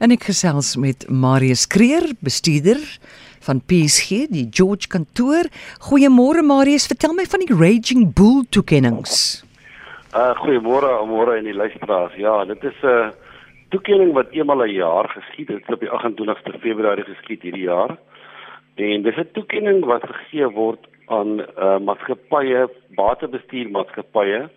En 0.00 0.08
ek 0.14 0.22
gesels 0.30 0.78
met 0.80 1.02
Marius 1.12 1.66
Kreer, 1.68 2.06
bestuurder 2.24 2.78
van 3.44 3.58
PSG, 3.68 4.30
die 4.32 4.46
George 4.48 4.88
kantoor. 4.88 5.50
Goeiemôre 5.90 6.40
Marius, 6.40 6.86
vertel 6.88 7.12
my 7.18 7.26
van 7.28 7.44
die 7.44 7.52
Raging 7.52 8.06
Bull 8.16 8.46
toekenninge. 8.48 9.04
Uh 10.16 10.32
goeiemôre, 10.40 10.94
môre 11.04 11.36
in 11.42 11.50
die 11.50 11.56
luisteraars. 11.56 12.16
Ja, 12.16 12.46
dit 12.48 12.64
is 12.64 12.80
'n 12.80 12.88
uh, 12.88 13.12
toekenning 13.68 14.16
wat 14.16 14.32
eenmal 14.32 14.64
'n 14.64 14.72
jaar 14.72 15.08
geskied. 15.12 15.50
Is 15.50 15.68
op 15.68 15.84
die 15.84 15.92
28ste 15.92 16.56
Februarie 16.64 17.04
geskied 17.04 17.42
hierdie 17.42 17.68
jaar. 17.68 17.98
En 18.76 19.02
dis 19.02 19.16
'n 19.16 19.28
toekenning 19.32 19.84
wat 19.84 20.02
gegee 20.08 20.48
word 20.48 20.80
aan 21.06 21.40
uh 21.40 21.78
maatskappye, 21.78 22.68
batebestuurmaatskappye 22.96 24.48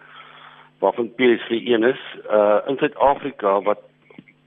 waarvan 0.80 1.12
PSG 1.16 1.52
een 1.52 1.84
is, 1.84 2.02
uh 2.32 2.60
in 2.68 2.78
Suid-Afrika 2.78 3.62
wat 3.62 3.92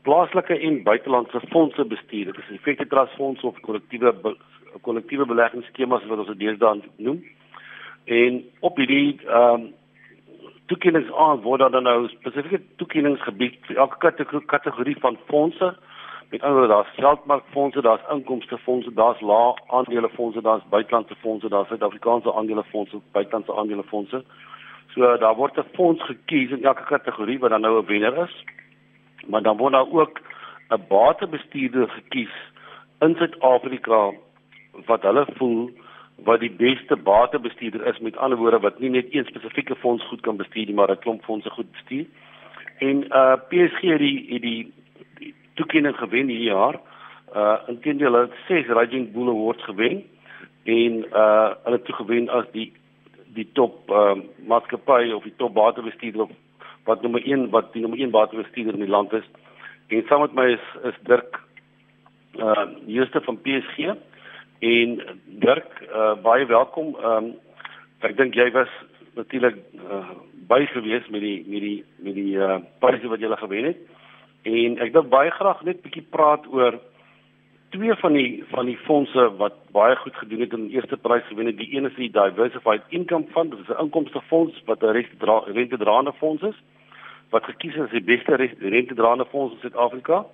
plaaslike 0.07 0.59
en 0.68 0.82
buitelandse 0.82 1.41
fondse 1.50 1.84
bestuur. 1.84 2.30
Dit 2.30 2.39
is 2.43 2.54
effekte 2.59 2.86
trustfondse 2.86 3.46
of 3.46 3.61
kollektiewe 3.67 4.36
kollektiewe 4.85 5.26
beleggingsskemas 5.26 6.04
wat 6.11 6.22
ons 6.22 6.39
deesdae 6.39 6.81
noem. 6.96 7.25
En 8.04 8.45
op 8.61 8.79
hierdie 8.82 9.18
ehm 9.25 9.67
um, 9.67 9.67
toekennings 10.67 11.12
aan 11.14 11.40
word 11.43 11.62
dan 11.72 11.84
nou 11.86 12.08
spesifieke 12.11 12.58
toekennings 12.81 13.22
gebied 13.22 13.58
vir 13.68 13.76
elke 13.84 14.43
kategorie 14.50 14.96
van 15.03 15.18
fondse. 15.31 15.68
Met 16.31 16.43
ander 16.43 16.59
woorde, 16.59 16.73
daar's 16.75 16.95
geldmarkfondse, 16.96 17.82
daar's 17.86 18.09
inkomstefondse, 18.11 18.93
daar's 18.95 19.20
lae 19.20 19.54
aandelefondse, 19.67 20.43
daar's 20.43 20.67
buitelandse 20.70 21.14
fondse, 21.23 21.48
daar's 21.48 21.68
Suid-Afrikaanse 21.68 22.34
aandelefondse, 22.34 23.00
buitelandse 23.12 23.54
aandelefondse. 23.54 24.25
So 24.95 25.17
daar 25.17 25.36
word 25.36 25.59
'n 25.59 25.75
fonds 25.75 26.03
gekies 26.03 26.50
in 26.50 26.64
elke 26.64 26.84
kategorie 26.84 27.39
wat 27.39 27.50
dan 27.50 27.61
nou 27.61 27.82
'n 27.82 27.86
wenner 27.86 28.17
is. 28.25 28.45
Maar 29.26 29.43
dan 29.43 29.57
word 29.57 29.72
daar 29.72 29.93
ook 29.93 30.21
'n 30.68 30.82
batebestuurder 30.89 31.89
gekies 31.89 32.34
in 33.00 33.14
Suid-Afrika 33.14 34.12
wat 34.87 35.03
hulle 35.03 35.27
voel 35.37 35.70
wat 36.25 36.41
die 36.41 36.51
beste 36.51 36.97
batebestuurder 36.97 37.86
is 37.86 37.98
met 37.98 38.17
ander 38.17 38.39
woorde 38.39 38.59
wat 38.59 38.78
nie 38.81 38.91
net 38.91 39.06
een 39.11 39.25
spesifieke 39.25 39.75
fonds 39.77 40.05
goed 40.09 40.20
kan 40.20 40.36
bestuur 40.36 40.67
nie 40.67 40.75
maar 40.75 40.91
'n 40.91 40.98
klomp 40.98 41.25
fondse 41.25 41.51
goed 41.51 41.70
bestuur. 41.73 42.06
En 42.78 43.05
uh 43.11 43.36
PSG 43.48 43.81
het 43.81 43.98
die 43.98 44.27
het 44.28 44.42
die, 44.42 44.73
die 45.19 45.34
toekenning 45.55 45.97
gewen 45.97 46.29
hierdie 46.29 46.51
jaar. 46.51 46.81
Uh 47.34 47.56
intendeel 47.67 48.12
hulle 48.12 48.27
het 48.27 48.34
6 48.48 48.67
Rising 48.67 49.12
Bull 49.12 49.29
Awards 49.29 49.64
gewen 49.64 50.05
en 50.64 50.92
uh 51.12 51.51
hulle 51.64 51.77
het 51.83 51.95
gewen 51.95 52.29
as 52.29 52.45
die 52.53 52.73
die 53.34 53.48
top 53.53 53.91
uh 53.91 54.14
maatskappy 54.47 55.11
of 55.12 55.23
die 55.23 55.36
top 55.36 55.55
batebestuurder 55.55 56.23
of 56.23 56.31
wat 56.87 57.03
nommer 57.03 57.23
1 57.25 57.51
wat 57.51 57.73
die 57.75 57.83
nommer 57.83 57.98
1 57.98 58.11
batebestuurder 58.11 58.79
in 58.79 58.87
die 58.87 58.95
land 58.95 59.12
is. 59.12 59.27
En 59.87 60.05
saam 60.06 60.20
met 60.20 60.34
my 60.34 60.47
is 60.55 60.67
is 60.91 60.98
Dirk 61.03 61.41
uh 62.39 62.67
Jooste 62.87 63.20
van 63.20 63.41
PSG. 63.41 63.95
En 64.59 65.01
Dirk, 65.25 65.83
uh, 65.89 66.14
baie 66.23 66.47
welkom. 66.47 66.95
Ehm 66.97 67.25
um, 67.25 67.34
ek 68.05 68.17
dink 68.17 68.34
jy 68.34 68.51
was 68.53 68.73
natuurlik 69.17 69.57
uh, 69.75 70.11
by 70.48 70.67
gewees 70.70 71.07
met 71.09 71.20
die 71.20 71.39
met 71.47 71.62
die 71.64 71.84
met 71.97 72.14
die 72.14 72.34
uh, 72.37 72.59
pryse 72.79 73.09
wat 73.09 73.20
jy 73.20 73.27
gele 73.27 73.39
gewen 73.41 73.70
het. 73.73 73.81
En 74.47 74.77
ek 74.84 74.92
wil 74.92 75.09
baie 75.11 75.31
graag 75.31 75.62
net 75.67 75.83
bietjie 75.83 76.05
praat 76.11 76.47
oor 76.53 76.79
twee 77.75 77.95
van 78.03 78.12
die 78.12 78.45
van 78.53 78.69
die 78.70 78.79
fondse 78.87 79.25
wat 79.41 79.57
baie 79.75 79.97
goed 80.03 80.17
gedoen 80.23 80.45
het 80.45 80.53
in 80.53 80.69
die 80.69 80.77
eerste 80.79 80.97
prys 80.97 81.27
gewen 81.31 81.51
het. 81.51 81.59
Die 81.59 81.73
een 81.75 81.89
is 81.89 81.97
die 81.98 82.12
Diversified 82.12 82.84
Income 82.89 83.27
Fund, 83.34 83.51
dit 83.51 83.61
is 83.64 83.75
'n 83.75 83.83
inkomstefonds 83.87 84.62
wat 84.67 84.83
'n 84.83 85.05
rentedraende 85.59 86.12
fonds 86.12 86.42
is 86.42 86.59
wat 87.37 87.45
gekies 87.45 87.75
is 87.77 87.84
as 87.89 87.92
die 87.92 88.05
beste 88.05 88.37
rentedraende 88.73 89.27
fonds 89.33 89.55
in 89.55 89.61
Suid-Afrika. 89.61 90.25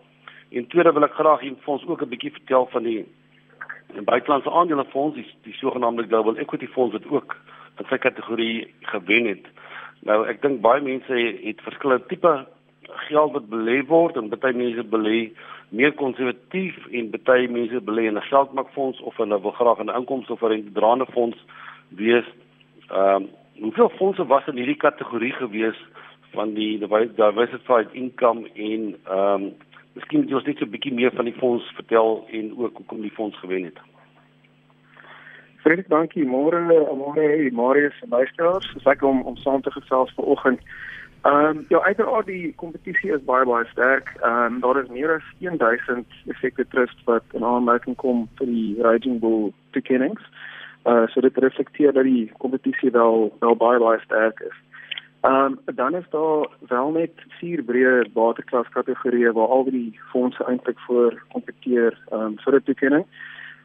En 0.52 0.66
tweede 0.70 0.92
wil 0.92 1.08
ek 1.08 1.18
graag 1.18 1.40
hier 1.42 1.56
vir 1.64 1.74
ons 1.74 1.86
ook 1.88 2.02
'n 2.02 2.12
bietjie 2.14 2.36
vertel 2.38 2.68
van 2.74 2.82
die 2.86 3.02
en 3.96 4.04
buitelandse 4.04 4.50
aandelefonds 4.50 5.16
die, 5.16 5.26
die 5.42 5.54
sogenaamde 5.58 6.06
global 6.06 6.36
equity 6.36 6.66
fonds 6.66 6.92
wat 6.92 7.06
ook 7.10 7.36
in 7.78 7.88
sy 7.88 7.98
kategorie 7.98 8.74
gewen 8.92 9.26
het. 9.26 9.46
Nou 10.08 10.26
ek 10.28 10.42
dink 10.42 10.60
baie 10.60 10.80
mense 10.80 11.18
het 11.42 11.64
verskillende 11.66 12.06
tipe 12.06 12.32
geld 13.08 13.32
wat 13.32 13.50
belê 13.50 13.82
word 13.86 14.16
en 14.16 14.30
baie 14.32 14.54
mense 14.54 14.84
belê 14.94 15.32
meer 15.68 15.92
konservatief 15.92 16.78
en 16.90 17.10
baie 17.10 17.48
mense 17.48 17.80
belê 17.80 18.06
in 18.08 18.16
'n 18.16 18.30
geldmarkfonds 18.30 19.00
of 19.00 19.16
hulle 19.16 19.40
wil 19.40 19.56
graag 19.58 19.78
'n 19.80 19.96
inkomste 20.00 20.32
of 20.32 20.42
'n 20.42 20.72
draande 20.72 21.06
fonds 21.12 21.38
wees. 21.88 22.28
Ehm 22.90 23.22
um, 23.22 23.28
hoeveel 23.62 23.92
fondse 23.96 24.26
was 24.26 24.46
in 24.46 24.56
hierdie 24.56 24.82
kategorie 24.86 25.32
gewees 25.32 25.78
van 26.32 26.54
die 26.54 26.78
diversified 26.78 27.92
income 27.92 28.48
en 28.54 28.96
ehm 29.04 29.42
um, 29.42 29.52
Miskien 29.92 30.22
jy 30.24 30.36
ons 30.38 30.46
net 30.48 30.56
so 30.58 30.64
'n 30.64 30.72
bietjie 30.72 30.94
meer 30.94 31.12
van 31.12 31.26
die 31.28 31.36
fonds 31.36 31.64
vertel 31.76 32.24
en 32.32 32.52
ook 32.56 32.76
hoekom 32.76 33.00
die 33.04 33.16
fonds 33.16 33.38
gewen 33.38 33.64
het. 33.64 33.78
Vreeslik 35.62 35.88
dankie. 35.88 36.24
Môre, 36.24 36.60
môre, 36.96 37.52
Marius 37.52 37.98
en 38.02 38.08
luisteraars. 38.08 38.72
Dis 38.74 38.84
lekker 38.84 39.08
om 39.08 39.20
om 39.22 39.36
saam 39.36 39.60
te 39.62 39.70
gesels 39.70 40.14
vanoggend. 40.14 40.60
Ehm 41.22 41.58
um, 41.58 41.64
ja, 41.68 41.82
uiteraard 41.82 42.26
die 42.26 42.54
kompetisie 42.56 43.12
is 43.12 43.24
baie 43.24 43.44
baie 43.44 43.66
sterk. 43.66 44.16
Ehm 44.22 44.54
um, 44.54 44.60
daar 44.60 44.82
is 44.82 44.88
meer 44.88 45.14
as 45.14 45.28
1000 45.38 46.06
effekte 46.26 46.66
trust 46.68 47.04
wat 47.04 47.24
in 47.32 47.44
aanmerking 47.44 47.96
kom 47.96 48.28
vir 48.36 48.46
die 48.46 48.82
Raging 48.82 49.20
Bull 49.20 49.52
toekennings. 49.70 50.22
Uh 50.84 51.06
so 51.06 51.20
dit 51.20 51.36
reflekteer 51.36 51.92
dat 51.92 52.04
die 52.04 52.32
kompetisie 52.38 52.90
wel 52.90 53.36
wel 53.40 53.56
baie 53.56 53.78
baie 53.78 54.00
sterk 54.00 54.40
is. 54.40 54.56
Ehm 55.22 55.34
um, 55.66 55.74
dan 55.74 55.94
is 55.94 56.04
daar 56.10 56.48
wel 56.68 56.90
net 56.90 57.10
vier 57.28 57.62
breë 57.62 58.08
waterklas 58.12 58.68
kategorieë 58.68 59.32
waar 59.32 59.52
al 59.56 59.64
die 59.64 60.00
fondse 60.10 60.44
eintlik 60.44 60.78
voor 60.78 61.22
kompeteer 61.30 61.98
ehm 62.10 62.20
um, 62.20 62.38
vir 62.38 62.52
die 62.52 62.62
toekenning. 62.62 63.04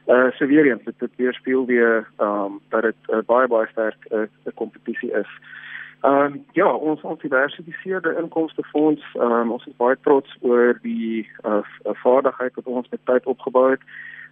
Eh 0.05 0.15
uh, 0.15 0.31
so 0.31 0.45
weer 0.45 0.65
eens 0.65 0.83
dit 0.85 1.15
weer 1.15 1.33
speel 1.33 1.65
weer 1.65 2.07
ehm 2.17 2.43
um, 2.43 2.59
dat 2.69 2.81
dit 2.81 2.95
uh, 3.09 3.23
baie 3.25 3.47
baie 3.47 3.67
sterk 3.67 4.05
'n 4.09 4.29
uh, 4.45 4.53
kompetisie 4.53 5.11
is. 5.11 5.31
Ehm 6.01 6.13
um, 6.13 6.45
ja, 6.51 6.73
ons 6.73 7.01
ons 7.01 7.21
diversifiseerde 7.21 8.15
inkomstefonds, 8.21 9.03
ehm 9.13 9.31
um, 9.31 9.51
ons 9.51 9.65
is 9.65 9.77
baie 9.77 9.97
trots 10.01 10.37
oor 10.41 10.79
die 10.81 11.29
uh, 11.45 11.65
vaardigheid 11.83 12.55
wat 12.55 12.65
ons 12.65 12.89
met 12.89 13.05
tyd 13.05 13.25
opgebou 13.25 13.69
het. 13.69 13.81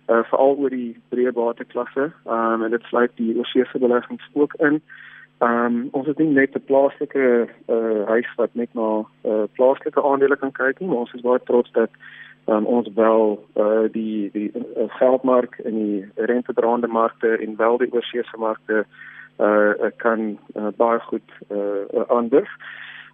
Uh, 0.07 0.23
veral 0.23 0.55
oor 0.57 0.69
die 0.69 1.01
breë 1.09 1.33
waterklasse. 1.33 2.11
Ehm 2.25 2.53
um, 2.53 2.63
en 2.63 2.71
dit 2.71 2.83
sluit 2.83 3.11
die 3.15 3.37
oorsese 3.37 3.79
beleggings 3.79 4.29
ook 4.33 4.53
in. 4.53 4.73
Ehm 4.73 5.13
um, 5.39 5.87
ons 5.91 6.07
het 6.07 6.17
nie 6.17 6.27
net 6.27 6.55
'n 6.55 6.65
plaaslike 6.65 7.47
uh 7.67 8.05
huis 8.07 8.29
wat 8.35 8.49
net 8.53 8.73
na 8.73 9.05
uh 9.23 9.43
plaaslike 9.53 10.01
aandele 10.01 10.37
kan 10.37 10.51
kyk 10.51 10.79
nie, 10.79 10.89
maar 10.89 11.03
ons 11.03 11.13
is 11.13 11.21
baie 11.21 11.39
trots 11.43 11.71
dat 11.71 11.89
um, 12.45 12.65
ons 12.65 12.87
wel 12.93 13.45
uh 13.55 13.87
die 13.91 14.29
die 14.31 14.51
uh, 14.55 14.83
geldmark 14.87 15.59
en 15.59 15.73
die 15.73 16.05
rentedraande 16.15 16.87
markte 16.87 17.37
en 17.37 17.55
wel 17.57 17.77
die 17.77 17.93
oorsese 17.93 18.37
markte 18.37 18.85
uh 19.39 19.91
kan 19.97 20.37
uh, 20.55 20.67
baie 20.77 20.99
goed 20.99 21.29
uh 21.51 22.07
anders. 22.07 22.49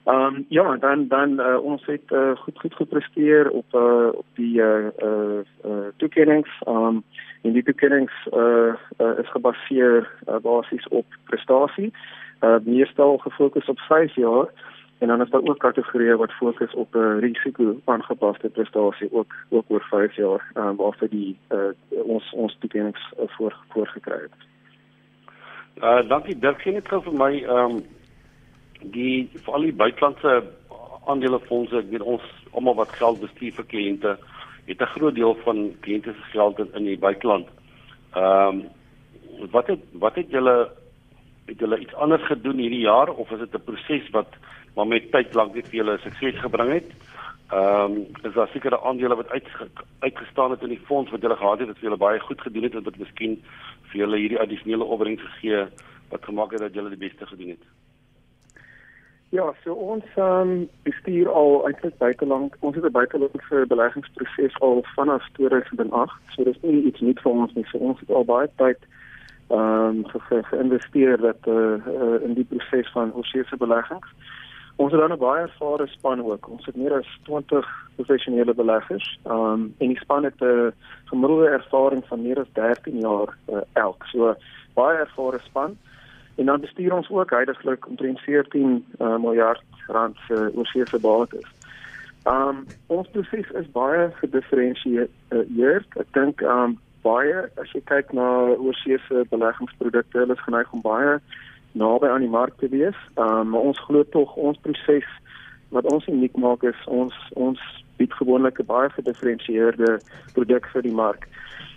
Ehm 0.03 0.35
um, 0.35 0.45
ja, 0.49 0.77
dan 0.77 1.07
dan 1.07 1.39
uh, 1.39 1.63
ons 1.63 1.85
het 1.85 2.11
uh, 2.11 2.35
goed 2.35 2.59
goed 2.59 2.75
gepresteer 2.75 3.49
op 3.49 3.65
uh 3.73 4.07
op 4.11 4.25
die 4.33 4.61
uh 4.61 4.87
uh, 5.03 5.39
uh 5.65 5.87
toekennings. 5.97 6.49
Ehm 6.65 6.75
um, 6.75 7.03
en 7.41 7.51
die 7.51 7.63
toekennings 7.63 8.13
uh, 8.33 8.73
uh 8.97 9.17
is 9.17 9.29
gebaseer 9.31 10.09
uh, 10.29 10.35
basies 10.41 10.87
op 10.87 11.05
prestasie. 11.23 11.93
Uh 12.41 12.55
meestal 12.63 13.17
gefokus 13.17 13.65
op 13.65 13.79
5 13.79 14.15
jaar 14.15 14.49
en 14.97 15.07
dan 15.07 15.21
is 15.21 15.29
daar 15.29 15.43
ook 15.43 15.59
kategorieë 15.59 16.15
wat 16.15 16.31
fokus 16.31 16.73
op 16.73 16.95
'n 16.95 16.97
uh, 16.97 17.19
risiko 17.19 17.79
aangepaste 17.85 18.49
prestasie 18.49 19.13
ook 19.13 19.33
ook 19.49 19.65
oor 19.67 19.85
5 19.89 20.15
jaar 20.15 20.51
uh, 20.53 20.69
waarvoor 20.77 21.09
die 21.09 21.37
uh 21.49 21.57
ons 21.89 22.33
ons 22.33 22.57
toekennings 22.59 23.13
uh, 23.19 23.23
voor 23.27 23.55
voorgekry 23.69 24.19
het. 24.21 24.37
Uh 25.83 26.09
dankie 26.09 26.39
Dirk, 26.39 26.61
gee 26.61 26.73
net 26.73 26.87
gou 26.87 27.01
vir 27.03 27.13
my 27.13 27.43
ehm 27.43 27.71
um, 27.71 27.81
die 28.83 29.29
vir 29.33 29.53
al 29.53 29.61
die 29.61 29.73
buitelandse 29.73 30.43
aandelefondse, 31.05 31.77
ek 31.77 31.89
weet 31.91 32.01
ons 32.01 32.27
almal 32.51 32.75
wat 32.75 32.93
geld 32.99 33.21
bestuur 33.21 33.53
vir 33.59 33.67
kliënte 33.73 34.17
het 34.67 34.81
'n 34.81 34.93
groot 34.95 35.15
deel 35.15 35.35
van 35.43 35.75
kliënte 35.81 36.13
se 36.13 36.31
geld 36.31 36.59
in 36.59 36.85
die 36.85 36.97
buiteland. 36.97 37.47
Ehm 38.13 38.47
um, 38.47 38.69
wat 39.51 39.67
het 39.67 39.79
wat 39.91 40.15
het 40.15 40.29
julle 40.29 40.69
het 41.45 41.59
julle 41.59 41.79
iets 41.79 41.93
anders 41.93 42.25
gedoen 42.25 42.57
hierdie 42.57 42.85
jaar 42.85 43.09
of 43.09 43.31
is 43.31 43.39
dit 43.39 43.53
'n 43.53 43.63
proses 43.63 44.09
wat 44.09 44.29
maar 44.75 44.87
met 44.87 45.11
tyd 45.11 45.33
lank 45.33 45.55
net 45.55 45.67
vir 45.67 45.83
julle 45.83 45.97
sukses 45.97 46.39
gebring 46.39 46.71
het? 46.71 46.89
Ehm 47.51 47.91
um, 47.91 48.05
is 48.23 48.33
daar 48.33 48.47
sekere 48.47 48.81
aandele 48.81 49.15
wat 49.15 49.29
uit 49.29 49.47
uitgestaan 49.99 50.51
het 50.51 50.61
in 50.61 50.69
die 50.69 50.85
fonds 50.85 51.11
wat 51.11 51.21
julle 51.21 51.35
gehad 51.35 51.59
het 51.59 51.67
wat 51.67 51.77
vir 51.77 51.89
julle 51.89 51.97
baie 51.97 52.19
goed 52.19 52.41
gedoen 52.41 52.63
het 52.63 52.73
wat 52.73 52.97
miskien 52.97 53.43
vir 53.89 53.97
julle 53.99 54.17
hierdie 54.17 54.39
addisionele 54.39 54.83
opbrengs 54.83 55.21
gegee 55.21 55.65
wat 56.09 56.25
gemaak 56.25 56.51
het 56.51 56.59
dat 56.59 56.73
julle 56.73 56.89
die 56.89 57.07
beste 57.07 57.25
gedoen 57.25 57.49
het? 57.49 57.63
Ja, 59.31 59.53
so 59.63 59.73
ons 59.73 60.03
um, 60.19 60.69
bestuur 60.83 61.29
al 61.31 61.61
eintlik 61.67 61.97
buiteland. 61.97 62.55
Ons 62.59 62.75
het 62.75 62.83
'n 62.83 62.91
buitelandse 62.91 63.65
beleggingsproses 63.67 64.59
al 64.59 64.83
vanaf 64.95 65.23
2008. 65.33 66.19
So 66.35 66.43
dis 66.43 66.61
nie 66.61 66.83
iets 66.83 66.99
nuut 66.99 67.19
vir 67.19 67.31
ons 67.31 67.53
nie. 67.53 67.65
So 67.65 67.77
ons 67.77 67.99
het 67.99 68.09
al 68.09 68.25
baie 68.25 68.49
tyd 68.55 68.79
ehm 69.47 69.87
um, 69.87 70.07
ge 70.07 70.19
ge 70.19 70.43
geïnvesteer 70.43 71.17
dat 71.17 71.47
uh, 71.47 71.55
uh, 71.55 72.23
in 72.23 72.33
die 72.33 72.43
proses 72.43 72.91
van 72.91 73.13
oorsese 73.13 73.57
beleggings. 73.57 74.07
Ons 74.75 74.91
het 74.91 75.01
dan 75.01 75.11
'n 75.11 75.17
baie 75.17 75.41
ervare 75.41 75.87
span 75.87 76.25
ook. 76.25 76.49
Ons 76.49 76.65
het 76.65 76.75
meer 76.75 76.93
as 76.93 77.19
20 77.23 77.65
professionele 77.95 78.53
beleggers. 78.53 79.19
Um 79.23 79.75
en 79.77 79.87
die 79.87 79.99
span 79.99 80.23
het 80.23 80.41
'n 80.41 80.73
gemiddelde 81.05 81.47
ervaring 81.47 82.03
van 82.05 82.21
meer 82.21 82.39
as 82.39 82.51
13 82.53 82.99
jaar 82.99 83.37
uh, 83.49 83.61
elk. 83.73 84.03
So 84.05 84.35
baie 84.73 84.97
ervare 84.97 85.39
span. 85.39 85.77
En 86.35 86.45
dan 86.45 86.61
bestuur 86.61 86.93
ons 86.93 87.09
ook 87.09 87.29
heidaglik 87.29 87.87
omtrent 87.87 88.19
14 88.19 88.85
uh, 88.99 89.17
miljard 89.17 89.63
rand 89.87 90.17
se 90.27 90.33
uh, 90.33 90.57
oorseese 90.57 90.99
bates. 90.99 91.47
Um 92.23 92.65
ons 92.87 93.09
proses 93.09 93.49
is 93.57 93.71
baie 93.73 94.09
gedifferensieer. 94.21 95.09
Ek 95.97 96.09
dink 96.13 96.41
um 96.41 96.77
baie 97.01 97.47
as 97.61 97.71
jy 97.73 97.81
kyk 97.89 98.13
na 98.13 98.27
oorseese 98.53 99.25
beleggingsprodukte, 99.31 100.19
hulle 100.21 100.37
is 100.37 100.45
geneig 100.45 100.69
om 100.73 100.83
baie 100.85 101.17
naby 101.73 102.11
aan 102.11 102.21
die 102.25 102.29
mark 102.29 102.57
te 102.59 102.69
wees. 102.69 102.97
Um, 103.15 103.49
maar 103.49 103.65
ons 103.71 103.79
glo 103.87 104.03
tog 104.13 104.35
ons 104.35 104.59
proses 104.61 105.07
wat 105.71 105.87
ons 105.89 106.07
uniek 106.11 106.35
maak 106.37 106.63
is 106.67 106.77
ons 106.85 107.15
ons 107.39 107.59
bied 107.97 108.13
gewoonlik 108.19 108.59
'n 108.59 108.69
baie 108.69 108.89
gedifferensieerde 108.89 109.99
produk 110.33 110.67
vir 110.73 110.81
die 110.81 110.97
mark. 111.03 111.27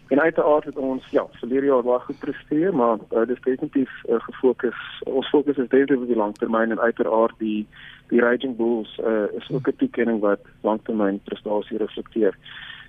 En 0.08 0.20
uiteraard 0.20 0.64
het 0.64 0.76
ons 0.76 1.06
ja, 1.10 1.26
verlede 1.30 1.66
jaar 1.66 1.82
baie 1.82 2.00
goed 2.00 2.18
presteer, 2.18 2.74
maar 2.74 2.98
uh, 3.12 3.26
dis 3.26 3.40
definitief 3.40 3.90
uh, 4.08 4.20
gefokus. 4.20 4.80
Ons 5.04 5.28
fokus 5.28 5.56
is 5.56 5.68
definitief 5.68 5.96
op 5.96 6.06
die 6.06 6.16
langtermyn 6.16 6.70
en 6.70 6.80
uiteraard 6.80 7.34
die 7.38 7.66
die 8.08 8.20
Raging 8.20 8.56
Bulls 8.56 8.98
uh, 9.00 9.32
is 9.32 9.50
ook 9.50 9.68
'n 9.68 9.76
toekenning 9.76 10.20
wat 10.20 10.40
langtermyn 10.60 11.20
prestasie 11.24 11.78
reflekteer. 11.78 12.36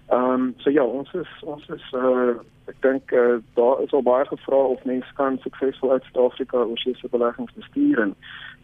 Ehm 0.07 0.31
um, 0.31 0.53
so 0.57 0.69
ja, 0.69 0.83
ons 0.83 1.13
is 1.13 1.27
ons 1.43 1.69
is 1.69 1.93
uh 1.93 2.35
ek 2.65 2.75
dink 2.81 3.11
uh, 3.11 3.37
daar 3.53 3.81
is 3.81 3.93
al 3.93 4.01
baie 4.01 4.25
gevra 4.25 4.57
of 4.57 4.83
mense 4.83 5.13
kan 5.13 5.37
suksesvol 5.41 5.91
uit 5.91 6.03
Suid-Afrika 6.03 6.57
oor 6.57 6.77
se 6.77 7.07
beleggings 7.11 7.53
bestuur 7.53 7.99
en 8.01 8.15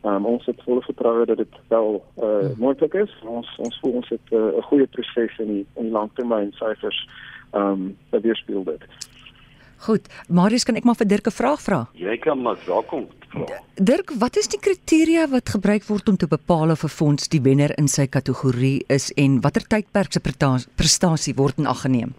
um, 0.04 0.26
ons 0.26 0.46
het 0.46 0.64
volle 0.64 0.82
vertroue 0.82 1.26
dat 1.26 1.38
dit 1.38 1.56
wel 1.68 2.04
uh 2.18 2.50
moontlik 2.58 2.94
is. 2.94 3.14
Ons 3.26 3.58
ons 3.58 3.80
voel 3.80 3.92
ons 3.92 4.10
het 4.10 4.32
'n 4.32 4.36
uh, 4.36 4.64
goeie 4.64 4.88
proses 4.88 5.38
in 5.40 5.48
die 5.48 5.66
in 5.76 5.84
die 5.84 5.98
langtermyn 5.98 6.52
syfers 6.52 7.08
ehm 7.52 7.72
um, 7.72 7.98
wat 8.10 8.22
weerspieël 8.22 8.64
dit. 8.64 8.84
Goed, 9.82 10.06
Marius, 10.30 10.64
kan 10.64 10.76
ek 10.78 10.86
maar 10.86 10.96
vir 10.96 11.08
Dirk 11.08 11.28
'n 11.28 11.34
vraag 11.34 11.62
vra? 11.62 11.88
Jy 11.94 12.18
kan 12.18 12.42
maar 12.42 12.58
welkom. 12.66 13.08
Dirk, 13.76 14.12
wat 14.20 14.36
is 14.36 14.48
die 14.48 14.60
kriteria 14.60 15.28
wat 15.32 15.50
gebruik 15.50 15.84
word 15.88 16.10
om 16.10 16.18
te 16.18 16.28
bepaal 16.28 16.70
of 16.70 16.84
'n 16.84 16.88
fonds 16.88 17.30
die 17.30 17.42
wenner 17.42 17.72
in 17.78 17.88
sy 17.88 18.06
kategorie 18.08 18.84
is 18.88 19.12
en 19.14 19.42
watter 19.42 19.64
tydperk 19.68 20.12
se 20.12 20.22
prestasie 20.76 21.34
word 21.36 21.58
in 21.58 21.66
ag 21.66 21.82
geneem? 21.82 22.14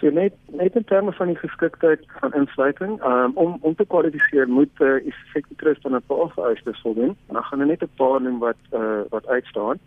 So 0.00 0.10
net 0.10 0.32
net 0.46 0.76
in 0.76 0.84
terme 0.84 1.12
van 1.12 1.26
die 1.26 1.36
geskiktheid 1.36 2.00
van 2.20 2.32
insluiting, 2.32 3.04
um, 3.04 3.32
om 3.34 3.58
om 3.60 3.74
te 3.74 3.84
kwalifiseer 3.84 4.48
moet 4.48 4.72
'n 4.80 4.84
uh, 4.84 5.06
effektief 5.06 5.82
van 5.82 5.94
'n 5.94 6.02
paar 6.06 6.30
vereistes 6.34 6.80
voldoen. 6.80 7.16
Dan 7.28 7.42
gaan 7.42 7.60
er 7.60 7.66
net 7.66 7.82
'n 7.82 7.96
paar 7.96 8.20
noem 8.20 8.38
wat 8.38 8.60
uh, 8.72 9.00
wat 9.10 9.26
uitstaan. 9.26 9.78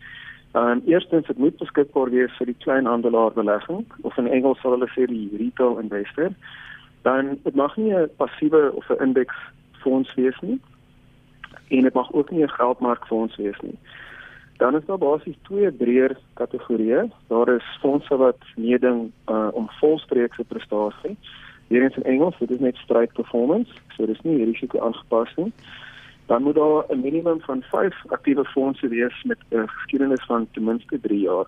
Um, 0.55 0.81
eerstens 0.85 1.27
het 1.27 1.37
moet 1.37 1.57
beskikbaar 1.57 2.09
wees 2.09 2.33
vir 2.37 2.45
die 2.45 2.59
kleinhandelaar 2.61 3.33
belegging 3.33 3.85
of 4.01 4.17
in 4.17 4.27
Engels 4.27 4.59
sal 4.61 4.75
hulle 4.75 4.89
sê 4.93 5.07
die 5.09 5.31
retail 5.37 5.79
investor. 5.81 6.29
Dan 7.01 7.39
dit 7.43 7.55
mag 7.55 7.73
nie 7.77 7.93
'n 7.93 8.09
passiewe 8.17 8.71
of 8.73 8.89
'n 8.89 9.01
indeks 9.01 9.35
fonds 9.81 10.13
wees 10.13 10.39
nie. 10.41 10.59
En 11.67 11.81
dit 11.81 11.93
mag 11.93 12.13
ook 12.13 12.29
nie 12.31 12.43
'n 12.43 12.57
geldmarkfonds 12.59 13.35
wees 13.35 13.59
nie. 13.61 13.77
Dan 14.57 14.75
is 14.75 14.85
daar 14.85 14.97
basies 14.97 15.37
twee 15.41 15.71
breër 15.71 16.17
kategorieë. 16.33 17.09
Daar 17.27 17.49
is 17.49 17.77
fondse 17.79 18.17
wat 18.17 18.37
meeding 18.55 19.11
uh, 19.29 19.47
om 19.51 19.69
volstreekse 19.69 20.43
prestasie. 20.43 21.17
Hierins 21.67 21.95
in 21.95 22.03
Engels, 22.03 22.37
dit 22.39 22.51
is 22.51 22.59
net 22.59 22.75
strike 22.75 23.13
performance, 23.13 23.71
so 23.97 24.05
dis 24.05 24.21
nie 24.21 24.43
risiko 24.43 24.79
aangepas 24.79 25.35
nie 25.35 25.51
dan 26.25 26.43
moet 26.43 26.55
daar 26.55 26.83
'n 26.89 27.01
minimum 27.01 27.41
van 27.41 27.61
5 27.61 27.95
aktiewe 28.07 28.45
fondse 28.45 28.87
wees 28.87 29.23
met 29.23 29.37
'n 29.49 29.67
geskiedenis 29.67 30.25
van 30.25 30.47
ten 30.51 30.63
minste 30.63 30.99
3 30.99 31.19
jaar. 31.19 31.45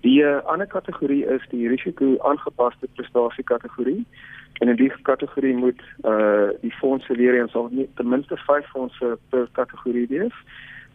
Die 0.00 0.22
uh, 0.22 0.38
ander 0.44 0.66
kategorie 0.66 1.26
is 1.26 1.42
die 1.50 1.68
risiko 1.68 2.18
aangepaste 2.18 2.88
prestasie 2.94 3.44
kategorie. 3.44 4.06
En 4.52 4.68
in 4.68 4.76
die 4.76 4.92
kategorie 5.02 5.56
moet 5.56 5.82
uh 6.04 6.48
die 6.60 6.72
fondse 6.72 7.16
weer 7.16 7.40
eens 7.40 7.54
al 7.54 7.68
nie 7.70 7.88
ten 7.94 8.08
minste 8.08 8.36
5 8.36 8.66
fondse 8.70 9.18
per 9.28 9.48
kategorie 9.52 10.06
wees. 10.08 10.34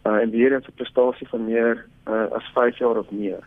Uh 0.03 0.13
en 0.13 0.29
weer 0.29 0.53
eens 0.53 0.67
'n 0.67 0.75
prestasie 0.75 1.27
van 1.27 1.45
meer 1.45 1.85
uh 2.07 2.31
as 2.31 2.51
5 2.53 2.77
jaar 2.77 2.97
of 2.97 3.11
meer. 3.11 3.43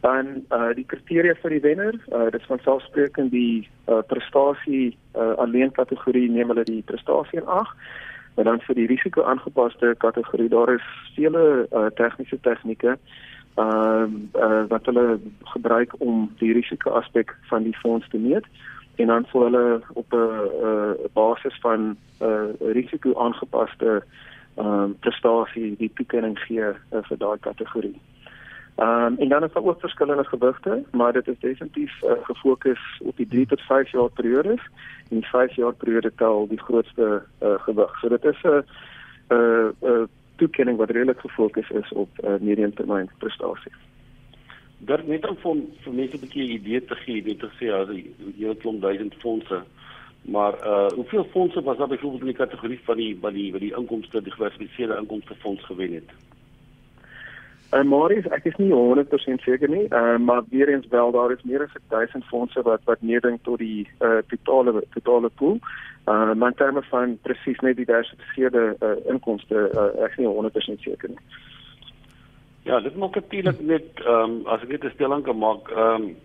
Dan 0.00 0.26
uh 0.52 0.74
die 0.74 0.84
kriteria 0.84 1.34
vir 1.34 1.50
die 1.50 1.60
wenner, 1.60 1.94
uh 2.12 2.30
dit 2.30 2.40
is 2.40 2.46
van 2.46 2.58
selfsprekend 2.58 3.30
die 3.30 3.68
uh 3.88 4.02
prestasie 4.06 4.96
uh 5.14 5.34
alleen 5.36 5.72
kategorie 5.72 6.30
neem 6.30 6.48
hulle 6.48 6.64
die 6.64 6.82
prestasie 6.82 7.40
in 7.40 7.46
ag. 7.46 7.76
En 8.38 8.44
dan 8.44 8.60
vir 8.60 8.74
die 8.78 8.86
risiko 8.86 9.22
aangepaste 9.26 9.94
kategorie, 9.98 10.48
daar 10.48 10.70
is 10.74 10.86
vele 11.16 11.66
uh, 11.72 11.86
tegniese 11.98 12.38
tegnieke 12.46 12.94
uh, 13.58 14.06
uh, 14.34 14.62
wat 14.70 14.86
hulle 14.86 15.18
gebruik 15.54 15.94
om 15.98 16.28
die 16.38 16.52
risiko 16.52 16.94
aspek 17.00 17.34
van 17.50 17.66
die 17.66 17.76
fonds 17.82 18.06
te 18.08 18.18
meet 18.18 18.46
en 19.02 19.10
dan 19.10 19.26
vir 19.30 19.42
hulle 19.46 19.80
op 19.94 20.14
'n 20.14 20.28
uh, 20.68 21.10
basis 21.12 21.58
van 21.60 21.80
'n 21.80 21.96
uh, 22.22 22.72
risiko 22.78 23.14
aangepaste 23.14 24.02
ehm 24.58 24.66
uh, 24.66 24.90
prestasie 25.00 25.76
die 25.78 25.90
toekenning 25.94 26.38
gee 26.38 26.68
uh, 26.70 27.02
vir 27.08 27.18
daai 27.18 27.38
kategorie. 27.38 28.00
Ehm 28.78 29.04
um, 29.04 29.18
en 29.18 29.28
dan 29.28 29.44
is 29.44 29.52
daar 29.52 29.64
ook 29.64 29.80
verskillende 29.80 30.24
gewigte, 30.24 30.82
maar 30.90 31.12
dit 31.12 31.28
is 31.28 31.38
definitief 31.38 32.02
uh, 32.02 32.10
gefokus 32.22 33.00
op 33.02 33.16
die 33.16 33.26
3 33.26 33.46
tot 33.46 33.60
5 33.60 33.90
jaar 33.90 34.10
periodes 34.10 34.60
en 35.10 35.16
die 35.16 35.26
5 35.26 35.54
jaar 35.54 35.74
periode 35.74 36.12
tel 36.16 36.46
die 36.48 36.60
grootste 36.60 37.22
uh, 37.42 37.54
gewig. 37.58 37.98
So 37.98 38.08
dit 38.08 38.24
is 38.24 38.42
'n 38.42 38.62
'n 39.28 39.74
'n 39.80 40.08
toekenning 40.36 40.78
wat 40.78 40.90
redelik 40.90 41.20
gefokus 41.20 41.70
is 41.70 41.92
op 41.92 42.08
uh, 42.24 42.30
mediumtermyn 42.40 43.10
prestasie. 43.18 43.72
Daar 44.78 45.02
net 45.04 45.28
om 45.28 45.36
van 45.36 45.64
vir 45.80 45.92
mense 45.92 46.16
'n 46.16 46.20
bietjie 46.20 46.48
idee 46.48 46.84
te 46.84 46.94
gee, 46.94 47.22
net 47.22 47.38
te 47.38 47.50
sê 47.58 47.64
ja, 47.64 47.84
die 47.84 48.14
hele 48.38 48.56
klomp 48.56 48.80
duisend 48.80 49.14
fondse. 49.14 49.62
Maar 50.22 50.54
uh 50.66 50.88
hoeveel 50.94 51.24
fondse 51.24 51.62
was 51.62 51.76
daar 51.76 51.88
byvoorbeeld 51.88 52.20
in 52.20 52.26
die 52.26 52.44
kategorie 52.44 52.80
van 52.84 52.96
die 52.96 53.18
van 53.20 53.32
die 53.32 53.52
wat 53.52 53.60
die 53.60 53.74
inkomste 53.76 54.22
die 54.22 54.32
gediversifiseerde 54.32 54.96
inkomste 54.96 55.34
fonds 55.34 55.64
gewen 55.64 55.92
het? 55.92 56.27
Uh, 57.68 57.82
Marius, 57.84 58.24
ek 58.32 58.46
is 58.48 58.54
nie 58.56 58.70
100% 58.72 59.42
seker 59.44 59.68
nie, 59.68 59.84
uh, 59.92 60.16
maar 60.16 60.46
weer 60.48 60.70
eens 60.72 60.86
wel 60.88 61.10
daar 61.12 61.34
is 61.34 61.42
meer 61.44 61.66
as 61.66 61.74
1000 61.92 62.24
fondse 62.24 62.62
wat 62.64 62.80
wat 62.88 63.02
meeding 63.04 63.36
tot 63.44 63.58
die 63.60 63.84
uh, 64.00 64.22
totale 64.30 64.80
totale 64.94 65.28
pool. 65.28 65.58
Uh, 66.08 66.32
maar 66.32 66.54
in 66.54 66.56
terme 66.56 66.82
van 66.88 67.18
presies 67.22 67.60
net 67.60 67.76
die 67.76 67.84
diversifiseerde 67.84 68.62
uh, 68.80 68.94
inkomste, 69.12 69.66
uh, 69.68 69.90
ek 70.06 70.16
is 70.16 70.22
nie 70.22 70.30
100% 70.32 70.80
seker 70.86 71.12
nie. 71.12 71.20
Ja, 72.64 72.80
dit 72.80 72.96
maak 72.96 73.20
natuurlik 73.20 73.60
net 73.60 74.00
ehm 74.06 74.38
um, 74.38 74.40
as 74.48 74.64
ek 74.64 74.72
dit 74.78 74.88
'n 74.88 74.96
stelling 74.96 75.28
kan 75.28 75.38
maak, 75.38 75.68
ehm 75.68 76.08
um, 76.08 76.16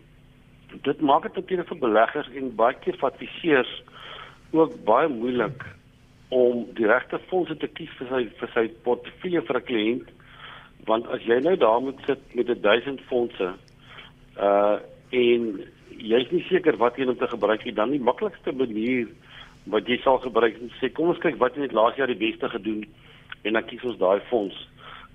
dit 0.88 1.02
maak 1.02 1.28
dit 1.28 1.35
natuurlik 1.35 1.68
vir 1.68 1.83
beleggers 1.83 2.31
en 2.40 2.56
baie 2.56 2.76
keer 2.80 2.95
vir 3.04 3.12
adviseurs 3.12 3.83
ook 4.52 4.83
baie 4.88 5.12
moeilik 5.12 5.68
om 6.30 6.66
die 6.80 6.88
regte 6.88 7.19
fondse 7.28 7.57
te 7.57 7.68
kies 7.68 7.92
vir 8.00 8.07
sy 8.07 8.26
vir 8.40 8.50
sy 8.56 8.69
portefeulje 8.88 9.42
vir 9.52 9.57
'n 9.59 9.69
kliënt 9.69 10.09
want 10.85 11.07
as 11.07 11.23
jy 11.28 11.40
nou 11.40 11.56
daar 11.57 11.81
moet 11.81 11.99
sit 12.06 12.19
met 12.35 12.49
'n 12.49 12.61
1000 12.61 13.02
fondse 13.02 13.54
uh 14.37 14.78
en 15.09 15.42
jy's 15.90 16.31
nie 16.31 16.45
seker 16.49 16.78
wat 16.78 16.97
jy 16.97 17.06
om 17.06 17.18
te 17.18 17.28
gebruik 17.28 17.63
nie 17.66 17.73
dan 17.73 17.92
die 17.92 17.99
maklikste 17.99 18.52
manier 18.52 19.07
wat 19.66 19.87
jy 19.87 19.97
sal 20.04 20.18
gebruik 20.23 20.57
is 20.61 20.80
sê 20.81 20.90
kom 20.92 21.13
ons 21.13 21.21
kyk 21.23 21.37
wat 21.40 21.56
het 21.56 21.71
laas 21.71 21.95
jaar 21.95 22.11
die 22.11 22.19
beste 22.19 22.49
gedoen 22.49 22.83
en 23.44 23.54
dan 23.54 23.66
kies 23.68 23.83
ons 23.83 23.99
daai 23.99 24.19
fonds. 24.30 24.56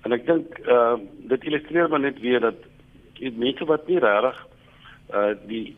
En 0.05 0.15
ek 0.15 0.25
dink 0.25 0.59
uh 0.65 0.95
dit 1.31 1.45
illustreer 1.49 1.89
maar 1.89 1.99
net 1.99 2.19
weer 2.23 2.39
dat 2.39 2.65
die 3.19 3.31
mense 3.35 3.65
wat 3.65 3.87
nie 3.87 3.99
regtig 3.99 4.41
uh 5.13 5.33
die 5.47 5.75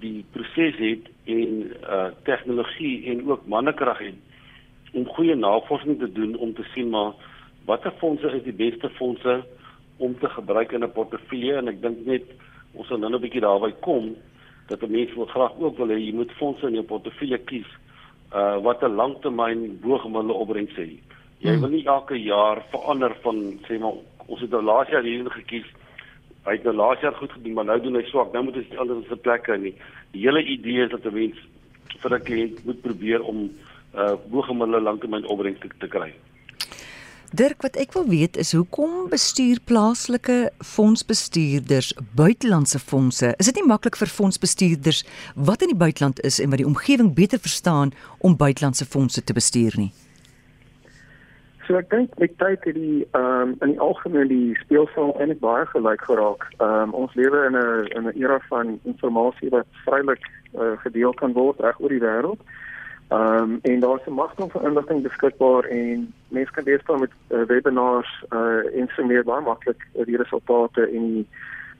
die 0.00 0.24
proses 0.36 0.78
het 0.78 1.10
en 1.24 1.72
uh 1.82 2.10
tegnologie 2.28 3.10
en 3.10 3.24
ook 3.30 3.46
mannekrag 3.46 3.98
het 3.98 4.94
om 4.94 5.08
goeie 5.16 5.34
navorsing 5.34 5.98
te 5.98 6.12
doen 6.12 6.36
om 6.36 6.54
te 6.54 6.66
sien 6.74 6.90
maar 6.90 7.14
watter 7.66 7.92
fondse 7.98 8.30
is 8.36 8.42
die 8.42 8.52
beste 8.52 8.90
fondse 8.98 9.44
om 9.96 10.18
te 10.18 10.28
gebruik 10.28 10.72
in 10.72 10.84
'n 10.84 10.92
portefeulje 10.92 11.56
en 11.56 11.68
ek 11.68 11.82
dink 11.82 12.06
net 12.06 12.24
ons 12.74 12.88
sal 12.88 12.98
nou 12.98 13.10
'n 13.12 13.20
bietjie 13.20 13.40
daarby 13.40 13.72
kom 13.80 14.16
dat 14.68 14.82
'n 14.82 14.90
mens 14.90 15.14
wil 15.14 15.26
graag 15.26 15.52
ook 15.58 15.76
wil 15.78 15.88
hê 15.88 15.98
jy 15.98 16.12
moet 16.12 16.32
fondse 16.32 16.66
in 16.66 16.74
jou 16.74 16.84
portefeulje 16.84 17.38
kies 17.38 17.70
uh 18.34 18.58
wat 18.62 18.82
'n 18.82 18.94
langtermyn 18.94 19.78
bogemiddelde 19.80 20.32
opbrengs 20.32 20.76
het. 20.76 20.90
Jy 21.38 21.50
hmm. 21.50 21.60
wil 21.60 21.70
nie 21.70 21.86
elke 21.86 22.22
jaar 22.22 22.62
verander 22.70 23.16
van 23.22 23.58
sê 23.68 23.78
maar 23.78 23.92
ons 24.26 24.40
het 24.40 24.50
nou 24.50 24.62
laas 24.62 24.88
jaar 24.88 25.02
hierin 25.02 25.30
gekies. 25.30 25.66
Hy 26.44 26.52
het 26.52 26.64
nou 26.64 26.74
laas 26.74 27.00
jaar 27.00 27.14
goed 27.14 27.32
gedoen, 27.32 27.52
maar 27.52 27.64
nou 27.64 27.80
doen 27.80 27.94
hy 27.94 28.02
swak. 28.02 28.32
Nou 28.32 28.44
moet 28.44 28.56
ons 28.56 28.76
anders 28.76 28.98
op 28.98 29.08
sy 29.08 29.16
plek 29.16 29.42
kry 29.42 29.56
nie. 29.56 29.74
Die 30.12 30.20
hele 30.20 30.44
idee 30.44 30.84
is 30.84 30.90
dat 30.90 31.04
'n 31.04 31.14
mens 31.14 31.36
vir 32.00 32.14
'n 32.14 32.22
kliënt 32.22 32.64
moet 32.64 32.80
probeer 32.80 33.22
om 33.22 33.50
uh 33.94 34.14
bogemiddelde 34.30 34.80
langtermyn 34.80 35.26
opbrengs 35.26 35.60
te, 35.60 35.68
te 35.78 35.88
kry. 35.88 36.12
Dirk, 37.34 37.64
wat 37.66 37.74
ek 37.82 37.96
wil 37.96 38.04
weet 38.06 38.36
is 38.38 38.52
hoekom 38.54 39.08
bestuur 39.10 39.58
plaaslike 39.66 40.52
fondsbestuurders 40.62 41.88
buitelandse 42.14 42.78
fondse? 42.78 43.32
Is 43.42 43.48
dit 43.50 43.56
nie 43.58 43.66
maklik 43.66 43.96
vir 43.98 44.12
fondsbestuurders 44.12 45.00
wat 45.48 45.64
in 45.64 45.72
die 45.72 45.80
buiteland 45.80 46.20
is 46.22 46.38
en 46.38 46.52
wat 46.52 46.62
die 46.62 46.68
omgewing 46.68 47.10
beter 47.16 47.42
verstaan 47.42 47.90
om 48.22 48.36
buitelandse 48.38 48.86
fondse 48.86 49.24
te 49.24 49.34
bestuur 49.34 49.74
nie? 49.80 49.90
So 51.66 51.80
ek 51.80 51.90
dink 51.90 52.14
met 52.22 52.36
tyd 52.38 52.68
het 52.68 52.78
die 52.78 53.02
ehm 53.02 53.56
um, 53.56 53.56
in 53.66 53.72
die 53.72 53.82
algemeen 53.82 54.30
die 54.30 54.54
speelsaal 54.62 55.16
eintlik 55.16 55.42
baie 55.42 55.66
gelyk 55.72 56.06
geraak. 56.06 56.46
Ehm 56.60 56.84
um, 56.84 56.98
ons 57.02 57.16
lewe 57.18 57.48
in 57.48 57.58
'n 57.58 57.88
in 57.98 58.06
'n 58.12 58.14
era 58.14 58.38
van 58.46 58.78
inligting 58.84 59.50
wat 59.50 59.66
vrylik 59.88 60.22
uh, 60.54 60.78
gedeel 60.86 61.14
kan 61.18 61.32
word 61.32 61.58
reg 61.58 61.80
oor 61.80 61.96
die 61.96 62.04
wêreld. 62.06 62.38
Ehm 62.38 62.63
um, 63.10 63.58
en 63.62 63.80
daar's 63.80 64.06
'n 64.06 64.12
massa 64.12 64.46
van 64.46 64.64
inligting 64.64 65.02
beskikbaar 65.02 65.64
en 65.64 66.14
mense 66.28 66.52
kan 66.52 66.64
deesdae 66.64 66.98
met 66.98 67.10
uh, 67.28 67.42
webinars 67.42 68.24
uh, 68.30 68.78
en 68.80 68.88
so 68.88 69.04
meer 69.04 69.24
baie 69.24 69.40
maklik 69.40 69.86
die 69.92 70.16
resultate 70.16 70.82
en 70.82 71.12
die 71.12 71.26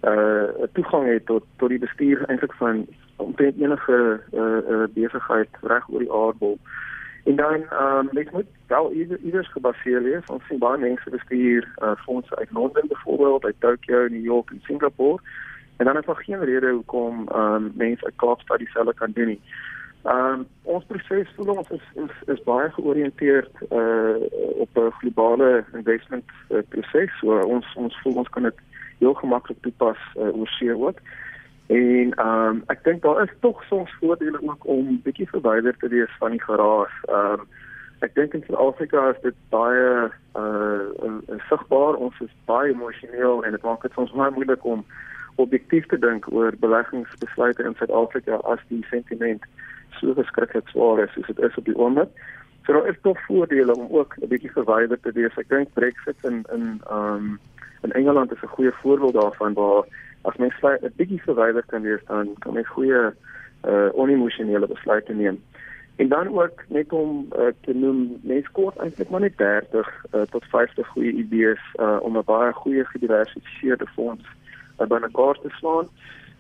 uh 0.05 0.67
toegang 0.73 1.07
het 1.07 1.27
tot 1.27 1.45
tot 1.57 1.69
die 1.69 1.79
bestuur 1.79 2.25
eintlik 2.29 2.53
van 2.53 2.87
omtrent 3.17 3.61
enige 3.61 4.21
uh, 4.33 4.71
uh 4.71 4.87
besigheid 4.95 5.49
reg 5.63 5.89
oor 5.89 5.99
die 5.99 6.13
aardbol. 6.13 6.59
En 7.25 7.37
dan 7.37 7.55
ehm 7.71 7.99
um, 7.99 8.09
dit 8.13 8.33
moet 8.33 8.47
wel 8.67 8.93
iewers 8.93 9.53
gebaseer 9.53 10.03
wees. 10.03 10.27
Ons 10.27 10.47
sien 10.47 10.59
baie 10.59 10.79
mense 10.79 11.11
bestuur 11.11 11.69
uh, 11.83 11.93
fondse 11.97 12.37
uit 12.37 12.51
Londen 12.51 12.89
byvoorbeeld, 12.89 13.45
uit 13.45 13.55
Tokyo, 13.59 14.09
New 14.09 14.25
York 14.25 14.51
en 14.51 14.61
Singapore. 14.63 15.23
En 15.77 15.85
dan 15.85 15.99
is 15.99 16.05
daar 16.05 16.17
geen 16.25 16.45
rede 16.45 16.71
hoekom 16.71 17.29
ehm 17.29 17.55
um, 17.55 17.73
mense 17.75 18.05
uit 18.05 18.17
Kaapstad 18.17 18.59
dieselfde 18.59 18.95
kan 18.95 19.11
doen 19.15 19.27
nie. 19.27 19.41
Ehm 20.05 20.41
um, 20.41 20.47
ons 20.63 20.85
proses 20.85 21.29
voel 21.37 21.55
ons 21.55 21.71
is 21.71 21.85
is, 21.95 22.17
is 22.35 22.41
baie 22.45 22.69
georiënteerd 22.77 23.63
uh 23.71 24.17
op 24.65 24.77
'n 24.77 24.91
globale 25.01 25.65
investment 25.73 26.25
uh, 26.51 26.59
proses. 26.69 27.19
So 27.21 27.39
ons 27.39 27.67
ons 27.75 28.01
voel 28.03 28.17
ons 28.23 28.29
kan 28.29 28.43
dit 28.43 28.59
heel 28.99 29.15
gemaklik 29.15 29.63
toepas 29.63 30.01
uh, 30.17 30.37
oor 30.39 30.49
see 30.49 30.77
ook. 30.77 30.99
En 31.67 32.13
ehm 32.13 32.49
um, 32.49 32.63
ek 32.67 32.85
dink 32.85 33.03
daar 33.03 33.23
is 33.23 33.33
tog 33.41 33.65
soms 33.65 33.97
voordele 34.01 34.43
ook 34.43 34.67
om 34.67 35.01
bietjie 35.03 35.29
verwyder 35.29 35.77
te 35.77 35.89
wees 35.89 36.13
van 36.19 36.31
die 36.31 36.43
geraas. 36.43 36.95
Ehm 37.09 37.41
um, 37.41 37.49
ek 38.01 38.15
dink 38.15 38.35
in 38.35 38.45
Suid-Afrika 38.47 39.09
is 39.09 39.21
dit 39.23 39.37
baie 39.49 40.11
uh 40.37 41.41
sigbaar. 41.49 41.95
Ons 41.97 42.21
is 42.21 42.35
baie 42.45 42.73
emosioneel 42.73 43.45
en 43.45 43.51
dit 43.51 43.63
maak 43.63 43.83
dit 43.83 43.93
soms 43.93 44.13
baie 44.13 44.31
moeilik 44.31 44.65
om 44.65 44.85
objektief 45.35 45.87
te 45.87 45.99
dink 45.99 46.33
oor 46.33 46.53
beleggingsbesluite 46.61 47.63
in 47.63 47.75
Suid-Afrika 47.79 48.35
as 48.53 48.61
die 48.69 48.85
sentiment 48.91 49.43
so 50.05 50.15
verskriklik 50.15 50.69
swaar 50.69 51.03
is 51.05 51.13
soos 51.13 51.27
dit 51.27 51.39
is 51.39 51.57
op 51.57 51.65
die 51.65 51.77
oomblik. 51.77 52.09
So 52.65 52.73
daar 52.73 52.89
is 52.89 53.01
tog 53.03 53.19
voordele 53.27 53.75
om 53.77 53.89
ook 53.91 54.17
'n 54.21 54.29
bietjie 54.29 54.53
verwyder 54.53 55.01
te 55.01 55.13
wees. 55.13 55.37
Ek 55.37 55.49
dink 55.49 55.73
Brexit 55.73 56.17
in 56.23 56.45
in 56.53 56.81
ehm 56.91 57.15
um, 57.15 57.39
in 57.83 57.93
Engeland 57.93 58.33
is 58.33 58.43
'n 58.43 58.55
goeie 58.57 58.73
voorbeeld 58.73 59.15
daarvan 59.15 59.53
waar 59.53 59.85
as 60.23 60.37
mens 60.37 60.55
'n 60.63 60.93
bietjie 60.97 61.23
verwyder 61.23 61.65
kan 61.67 61.83
wees 61.83 62.05
dan 62.07 62.35
kan 62.39 62.55
mens 62.55 62.69
goeie 62.69 63.13
uh 63.65 63.89
onemosionele 63.93 64.67
besluite 64.67 65.13
neem. 65.13 65.43
En 65.97 66.09
dan 66.09 66.39
ook 66.39 66.65
net 66.69 66.93
om 66.93 67.29
uh, 67.37 67.47
te 67.61 67.75
noem, 67.75 68.19
mens 68.23 68.51
kort 68.51 68.77
eintlik 68.77 69.11
maar 69.11 69.21
net 69.21 69.37
30 69.37 70.05
uh, 70.15 70.21
tot 70.21 70.45
50 70.45 70.87
goeie 70.87 71.13
idees 71.13 71.61
uh 71.81 71.97
om 72.01 72.17
'n 72.17 72.25
baie 72.25 72.53
goeie 72.53 72.85
gediversifiseerde 72.85 73.87
fonds 73.87 74.25
uh, 74.81 74.87
binne 74.87 75.09
kaart 75.13 75.41
te 75.43 75.49
slaan. 75.49 75.89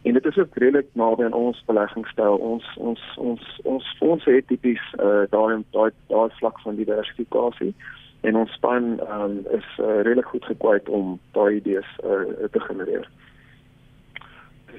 En 0.04 0.12
dit 0.12 0.24
is 0.24 0.38
ook 0.38 0.56
redelik 0.60 0.88
naby 0.92 1.24
aan 1.24 1.32
ons 1.32 1.62
beleggingstyl. 1.66 2.36
Ons 2.36 2.64
ons 2.76 3.02
ons 3.16 3.60
ons 3.62 3.96
fondse 3.98 4.30
het 4.30 4.46
tipies 4.46 4.82
uh 5.00 5.24
daai 5.32 5.62
daai 5.72 5.90
daai 6.12 6.30
vlak 6.40 6.60
van 6.60 6.76
diversifikasie 6.76 7.72
en 8.20 8.36
ons 8.36 8.52
span 8.56 8.84
um, 9.12 9.38
is 9.52 9.66
uh, 9.78 10.00
redelik 10.02 10.28
goed 10.32 10.44
gekwyt 10.44 10.88
om 10.88 11.18
daai 11.36 11.56
idees 11.56 11.88
uh, 12.04 12.48
te 12.52 12.60
genereer. 12.60 13.08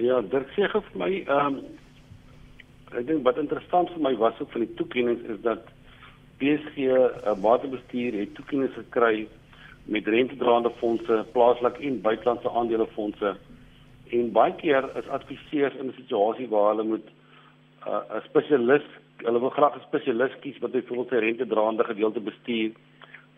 Ja, 0.01 0.21
dit 0.21 0.53
sê 0.55 0.69
vir 0.73 0.87
my 1.01 1.09
ehm 1.23 1.57
um, 1.57 1.59
ek 2.95 3.07
dink 3.09 3.25
wat 3.27 3.41
interessant 3.41 3.89
vir 3.91 4.01
my 4.05 4.13
was 4.21 4.37
ook 4.39 4.53
van 4.53 4.63
die 4.63 4.77
toekennings 4.79 5.25
is 5.33 5.41
dat 5.43 5.65
PSG 6.39 6.85
uh, 6.85 7.33
batebestuur 7.41 8.19
het 8.21 8.37
toekennings 8.37 8.77
gekry 8.77 9.27
met 9.85 10.07
rentedraande 10.07 10.71
fondse, 10.79 11.25
plaaslik 11.33 11.81
en 11.81 12.01
buitelandse 12.01 12.49
aandelefondse. 12.49 13.35
En 14.13 14.31
baie 14.31 14.53
keer 14.55 14.85
is 14.97 15.07
adviseurs 15.07 15.75
in 15.75 15.87
'n 15.87 15.97
situasie 15.97 16.47
waar 16.49 16.75
hulle 16.75 16.83
moet 16.83 17.07
uh, 17.87 18.01
'n 18.09 18.17
uh, 18.17 18.23
spesialis, 18.23 18.85
hulle 19.17 19.39
wil 19.39 19.49
graag 19.49 19.75
'n 19.75 19.87
spesialis 19.87 20.35
kies 20.39 20.59
wat 20.59 20.71
byvoorbeeld 20.71 21.09
sy 21.09 21.15
rentedraande 21.15 21.83
gedeelte 21.83 22.19
bestuur. 22.19 22.71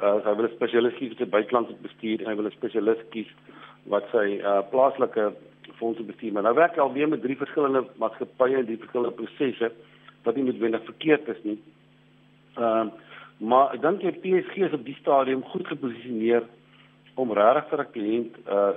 Uh, 0.01 0.19
hy 0.25 0.35
wil 0.35 0.45
'n 0.45 0.55
spesialis 0.55 0.93
kies 0.99 1.17
sy 1.17 1.25
buitelandse 1.25 1.75
bestuur 1.81 2.21
en 2.21 2.27
hy 2.27 2.35
wil 2.35 2.45
'n 2.45 2.57
spesialis 2.59 3.01
kies 3.09 3.31
wat 3.83 4.03
sy 4.11 4.39
uh, 4.43 4.61
plaaslike 4.69 5.33
fondse 5.79 6.03
bestuur. 6.03 6.33
Maar 6.33 6.43
nou 6.43 6.55
werk 6.55 6.75
hy 6.75 6.81
alweer 6.81 7.09
met 7.09 7.21
drie 7.21 7.37
verskillende 7.37 7.85
maatskappye 7.95 8.57
en 8.57 8.65
drie 8.65 8.77
verskillende 8.77 9.15
prosesse 9.15 9.71
wat 10.23 10.35
nie 10.35 10.43
noodwendig 10.43 10.83
verkeerd 10.83 11.27
is 11.27 11.43
nie. 11.43 11.59
Ehm 12.57 12.87
uh, 12.87 13.05
maar 13.37 13.73
ek 13.75 13.81
dink 13.81 14.01
die 14.01 14.11
PSG 14.17 14.65
is 14.65 14.73
op 14.73 14.85
die 14.85 14.97
stadium 14.97 15.43
goed 15.43 15.67
geposisioneer 15.69 16.47
om 17.21 17.31
regtig 17.31 17.69
vir 17.69 17.81
'n 17.83 17.91
kliënt 17.95 18.33
uh 18.49 18.73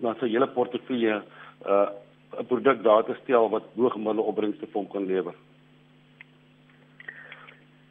na 0.00 0.14
sy 0.20 0.28
hele 0.28 0.48
portefeulje 0.48 1.22
uh 1.66 1.88
'n 2.40 2.46
produk 2.46 2.82
daar 2.82 3.04
te 3.04 3.14
stel 3.22 3.48
wat 3.48 3.64
hoë 3.76 3.90
gemiddelde 3.90 4.28
opbrengste 4.28 4.66
vir 4.66 4.80
hom 4.80 4.88
kan 4.92 5.06
lewer. 5.06 5.34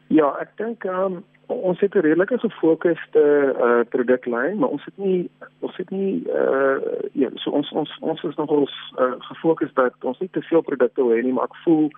Ja, 0.06 0.28
ek 0.40 0.52
dink 0.56 0.84
um, 0.84 1.24
ons 1.46 1.80
het 1.80 1.94
'n 1.94 2.04
redelike 2.06 2.38
gefokusde 2.38 3.24
uh 3.66 3.84
produklyn, 3.88 4.58
maar 4.58 4.68
ons 4.68 4.84
het 4.84 4.96
nie 4.96 5.30
ons 5.60 5.76
het 5.76 5.90
nie 5.90 6.22
uh 6.26 6.78
ja, 7.12 7.30
so 7.34 7.50
ons 7.50 7.70
ons 7.70 7.98
ons 8.00 8.22
is 8.22 8.36
nog 8.36 8.50
ons 8.50 8.74
uh, 8.98 9.14
gefokus 9.18 9.74
dat 9.74 9.92
ons 10.00 10.18
nie 10.18 10.30
te 10.32 10.42
veel 10.42 10.60
produkte 10.60 11.02
wil 11.02 11.16
hê 11.16 11.22
nie, 11.22 11.32
maar 11.32 11.44
ek 11.44 11.56
voel 11.64 11.90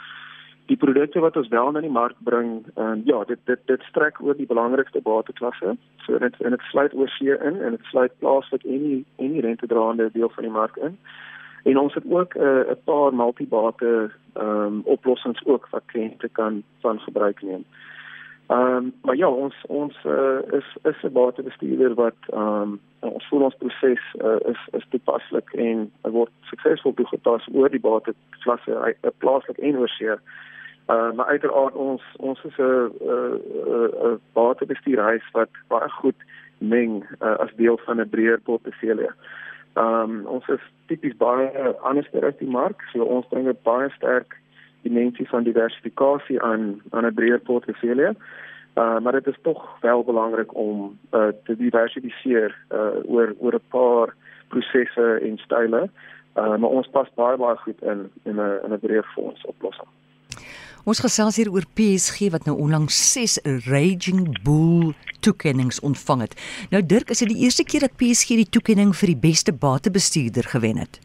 die 0.68 0.76
produkte 0.76 1.20
wat 1.24 1.36
ons 1.36 1.48
wel 1.48 1.70
na 1.72 1.80
die 1.80 1.92
mark 1.92 2.16
bring, 2.28 2.66
uh 2.76 2.94
ja, 3.08 3.22
dit 3.24 3.40
dit 3.44 3.60
dit 3.70 3.82
strek 3.88 4.20
oor 4.20 4.36
die 4.36 4.48
belangrikste 4.48 5.00
bateklasse. 5.00 5.76
So 6.04 6.18
dit 6.18 6.40
en 6.44 6.56
dit 6.56 6.66
sluit 6.70 6.94
oorsee 6.94 7.38
in 7.50 7.62
en 7.62 7.76
dit 7.76 7.90
sluit 7.92 8.12
plaaslik 8.18 8.64
en 8.64 8.82
nie 8.82 9.04
en 9.16 9.32
nie 9.32 9.44
rentedraande 9.44 10.10
deel 10.12 10.30
van 10.34 10.44
die 10.44 10.52
mark 10.52 10.76
in. 10.76 10.98
En 11.64 11.78
ons 11.78 11.94
het 11.94 12.04
ook 12.08 12.36
'n 12.36 12.40
uh, 12.40 12.70
'n 12.70 12.82
paar 12.84 13.14
multibate 13.14 14.10
ehm 14.34 14.48
um, 14.48 14.80
oplossings 14.84 15.44
ook 15.46 15.68
wat 15.70 15.90
kliënte 15.92 16.28
kan 16.28 16.62
van 16.80 17.00
gebruik 17.00 17.42
neem. 17.42 17.64
Ehm 18.48 18.76
um, 18.76 18.92
maar 19.02 19.16
ja, 19.16 19.28
ons 19.28 19.54
ons 19.66 19.96
uh, 20.04 20.38
is 20.58 20.76
is 20.82 21.02
'n 21.02 21.12
batebestuurder 21.12 21.94
wat 21.94 22.20
ehm 22.26 22.62
um, 22.62 22.80
ons 23.00 23.26
voel 23.28 23.42
ons 23.42 23.56
proses 23.58 24.02
uh, 24.24 24.40
is 24.52 24.60
is 24.70 24.86
toepaslik 24.88 25.52
en 25.52 25.92
word 26.02 26.30
suksesvol 26.40 26.94
toegepas 26.94 27.48
oor 27.52 27.70
die 27.70 27.80
bateklasse 27.80 28.94
uh, 29.02 29.10
plaaslik 29.18 29.58
en 29.58 29.78
oorsee. 29.78 30.16
Uh, 30.88 31.12
maar 31.12 31.26
uiteraard 31.26 31.74
ons 31.74 32.02
ons 32.16 32.44
is 32.44 32.56
'n 32.56 32.92
'n 34.08 34.20
batebestuurhuis 34.32 35.26
wat 35.32 35.50
baie 35.68 35.88
goed 35.88 36.20
meng 36.58 37.04
uh, 37.20 37.36
as 37.36 37.52
deel 37.56 37.78
van 37.84 38.00
'n 38.00 38.08
breër 38.08 38.40
portefeulje. 38.40 39.12
Ehm 39.72 40.10
um, 40.10 40.26
ons 40.26 40.48
is 40.48 40.64
tipies 40.86 41.16
baie 41.16 41.76
anders 41.80 42.08
as 42.22 42.36
die 42.38 42.50
mark, 42.50 42.82
so 42.92 43.02
ons 43.02 43.28
bring 43.28 43.48
'n 43.48 43.58
baie 43.62 43.90
sterk 43.90 44.36
dimensie 44.82 45.28
van 45.28 45.42
diversifikasie 45.42 46.42
aan 46.42 46.82
aan 46.90 47.06
'n 47.06 47.14
breër 47.14 47.40
portefeulje. 47.40 48.14
Uh, 48.74 48.98
maar 48.98 49.12
dit 49.12 49.26
is 49.26 49.38
tog 49.42 49.80
wel 49.80 50.04
belangrik 50.04 50.54
om 50.54 50.98
uh, 51.10 51.28
te 51.44 51.56
diversifiseer 51.56 52.56
uh, 52.70 52.78
oor 53.04 53.34
oor 53.38 53.54
'n 53.54 53.68
paar 53.68 54.14
prosesse 54.48 55.18
en 55.22 55.38
style. 55.38 55.90
Uh, 56.36 56.56
maar 56.56 56.70
ons 56.70 56.88
pas 56.88 57.08
baie 57.14 57.36
baie 57.36 57.56
goed 57.56 57.82
in 57.82 58.10
in 58.22 58.36
'n 58.36 58.60
in 58.64 58.72
'n 58.72 58.78
breër 58.78 59.04
fonds 59.14 59.44
oplossing. 59.44 59.88
Ons 60.88 61.02
gesels 61.04 61.36
hier 61.36 61.50
oor 61.52 61.66
PSG 61.76 62.30
wat 62.32 62.46
nou 62.48 62.54
onlangs 62.64 62.96
6 63.12 63.34
Raging 63.66 64.22
Bull 64.40 64.94
toekennings 65.20 65.82
ontvang 65.84 66.22
het. 66.24 66.36
Nou 66.72 66.80
Dirk, 66.80 67.10
is 67.12 67.20
dit 67.20 67.28
die 67.28 67.42
eerste 67.44 67.64
keer 67.68 67.84
dat 67.84 67.98
PSG 68.00 68.38
die 68.40 68.48
toekenning 68.56 68.94
vir 68.96 69.12
die 69.12 69.18
beste 69.26 69.52
batebestuurder 69.52 70.48
gewen 70.48 70.80
het? 70.80 70.96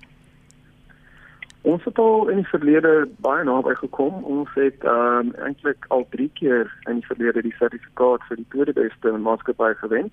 Ons 1.68 1.84
het 1.84 2.00
al 2.00 2.32
in 2.32 2.40
die 2.40 2.48
verlede 2.54 2.94
baie 3.28 3.44
naby 3.44 3.75
gekom. 3.82 4.24
Ons 4.24 4.56
het 4.56 4.88
ehm 4.88 5.34
um, 5.34 5.36
eintlik 5.44 5.84
al 5.92 6.08
3 6.16 6.30
keer 6.40 6.72
in 6.88 7.02
die 7.02 7.10
verlede 7.12 7.44
die 7.44 7.56
sertifikaat 7.60 8.24
vir 8.30 8.40
die 8.40 8.50
tweede 8.56 8.80
beste 8.80 9.12
maatskappy 9.28 9.74
gewen. 9.84 10.12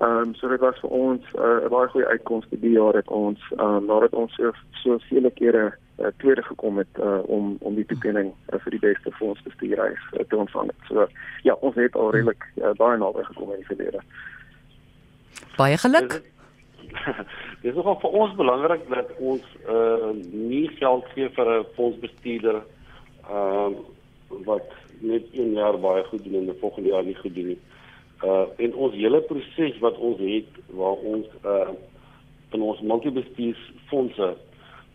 Ehm 0.00 0.32
um, 0.32 0.34
so 0.40 0.48
dit 0.48 0.64
was 0.64 0.80
vir 0.80 0.96
ons 1.04 1.32
uh, 1.36 1.60
'n 1.60 1.68
uh, 1.68 1.72
baie 1.76 1.92
goeie 1.92 2.08
uitkoms 2.08 2.48
die 2.48 2.76
jaar 2.80 2.96
het 2.96 3.08
ons 3.08 3.40
ehm 3.58 3.68
um, 3.68 3.86
nadat 3.92 4.16
ons 4.16 4.32
so 4.40 4.56
so 4.80 4.98
vele 5.12 5.30
kere 5.30 5.74
uh, 5.98 6.06
tweede 6.16 6.42
gekom 6.42 6.78
het 6.78 6.98
uh, 6.98 7.18
om 7.26 7.56
om 7.60 7.74
die 7.74 7.86
toekenning 7.86 8.32
uh, 8.52 8.58
vir 8.58 8.70
die 8.70 8.82
beste 8.82 9.10
fondsbestuurreis 9.18 10.04
uh, 10.12 10.26
te 10.28 10.36
ontvang. 10.36 10.70
So 10.88 11.08
ja, 11.42 11.54
ons 11.60 11.74
het 11.74 11.96
al 11.96 12.10
redelik 12.10 12.46
uh, 12.56 12.72
baie 12.78 12.98
naby 12.98 13.24
gekom 13.30 13.52
in 13.52 13.62
die 13.62 13.70
verlede. 13.72 14.00
Baie 15.56 15.78
geluk. 15.78 16.22
Dit 17.62 17.70
is 17.70 17.74
nogal 17.78 17.98
vir 18.02 18.16
ons 18.22 18.38
belangrik 18.38 18.88
dat 18.90 19.10
ons 19.18 19.44
uh 19.70 20.12
nie 20.30 20.68
geld 20.78 21.06
gee 21.14 21.28
vir 21.36 21.50
'n 21.58 21.66
fondsbestuurder 21.76 22.62
ehm 23.30 23.74
uh, 23.74 23.92
wat 24.44 24.70
net 24.98 25.24
een 25.32 25.52
jaar 25.52 25.78
baie 25.78 26.04
goed 26.04 26.24
doen 26.24 26.34
en 26.34 26.50
die 26.50 26.60
volgende 26.60 26.88
jaar 26.88 27.04
nie 27.04 27.14
goed 27.14 27.34
doen 27.34 27.46
nie. 27.46 27.60
Uh 28.22 28.46
en 28.56 28.74
ons 28.74 28.94
hele 28.94 29.20
proses 29.20 29.78
wat 29.78 29.98
ons 29.98 30.18
het 30.18 30.50
waar 30.70 30.98
ons 31.14 31.26
uh 31.44 31.68
van 32.50 32.62
ons 32.62 32.80
multibestuursfondse 32.80 34.36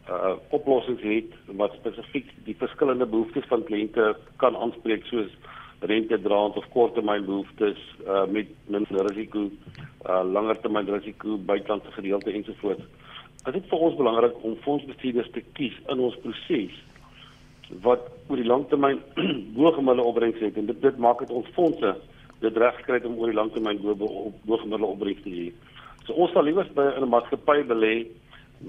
uh 0.10 0.36
oplossings 0.56 1.01
het 1.06 1.34
wat 1.62 1.75
spesifiek 1.80 2.30
die 2.48 2.56
verskillende 2.58 3.06
behoeftes 3.06 3.46
van 3.51 3.63
kliënte 3.68 4.16
kan 4.42 4.56
aanspreek 4.58 5.06
soos 5.06 5.32
rentedraans 5.92 6.58
of 6.60 6.70
korttermynbehoeftes 6.74 7.80
uh 8.06 8.25
met 8.25 8.50
minder 8.68 9.06
risiko, 9.08 9.50
uh 10.10 10.24
langer 10.25 10.58
termyn 10.62 10.89
risiko, 10.89 11.38
buitelandse 11.38 11.92
gedeelte 11.92 12.32
ensovoorts. 12.32 12.86
Dit 13.46 13.56
is 13.56 13.70
vir 13.72 13.84
ons 13.88 13.98
belangrik 13.98 14.39
om 14.44 14.58
fondsbestuurders 14.66 15.30
te 15.36 15.44
kies 15.58 15.75
in 15.94 16.01
ons 16.04 16.18
proses 16.24 16.75
wat 17.86 18.08
oor 18.28 18.42
die 18.42 18.50
langtermyn 18.50 19.01
bo-gemiddelde 19.58 20.08
opbrengs 20.10 20.42
het 20.42 20.58
en 20.58 20.72
dit 20.72 20.82
dit 20.82 20.98
maak 20.98 21.22
dit 21.24 21.36
ons 21.42 21.51
fondse 21.58 21.94
dit 22.39 22.58
reg 22.63 22.82
kry 22.88 22.98
om 23.06 23.20
oor 23.20 23.30
die 23.30 23.38
langtermyn 23.38 23.82
bo-gemiddelde 23.84 24.89
opbrengs 24.89 25.22
te 25.24 25.36
hê. 25.36 25.46
So 26.08 26.16
ons 26.18 26.34
sal 26.34 26.48
liewer 26.48 26.68
by 26.74 26.88
'n 26.98 27.10
maatskappy 27.13 27.62
belê 27.70 27.94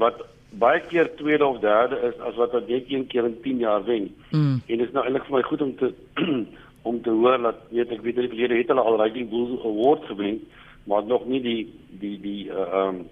wat 0.02 0.20
baie 0.58 0.80
keer 0.88 1.14
tweede 1.16 1.46
of 1.46 1.60
derde 1.60 1.98
is 2.08 2.18
as 2.26 2.34
wat 2.34 2.52
wat 2.52 2.68
net 2.68 2.88
een 2.88 3.06
keer 3.06 3.24
in 3.24 3.38
10 3.42 3.58
jaar 3.58 3.84
wen. 3.84 4.14
Mm. 4.30 4.62
En 4.66 4.78
dit 4.78 4.86
is 4.86 4.92
nou 4.92 5.04
eintlik 5.04 5.28
vir 5.28 5.36
my 5.36 5.42
goed 5.42 5.62
om 5.62 5.76
te 5.76 5.92
om 6.90 7.02
te 7.02 7.10
hoor 7.10 7.38
dat 7.38 7.62
weet 7.70 7.90
ek 7.90 8.02
weet 8.02 8.16
nie 8.16 8.28
verlede 8.32 8.58
het 8.58 8.68
hulle 8.72 8.82
al 8.82 9.00
Rising 9.02 9.30
Bull 9.30 9.58
Award 9.64 10.04
gewen, 10.04 10.40
maar 10.84 11.04
nog 11.04 11.26
nie 11.26 11.40
die 11.40 11.62
die 12.02 12.18
die 12.20 12.44
uh 12.50 12.84
um 12.84 13.06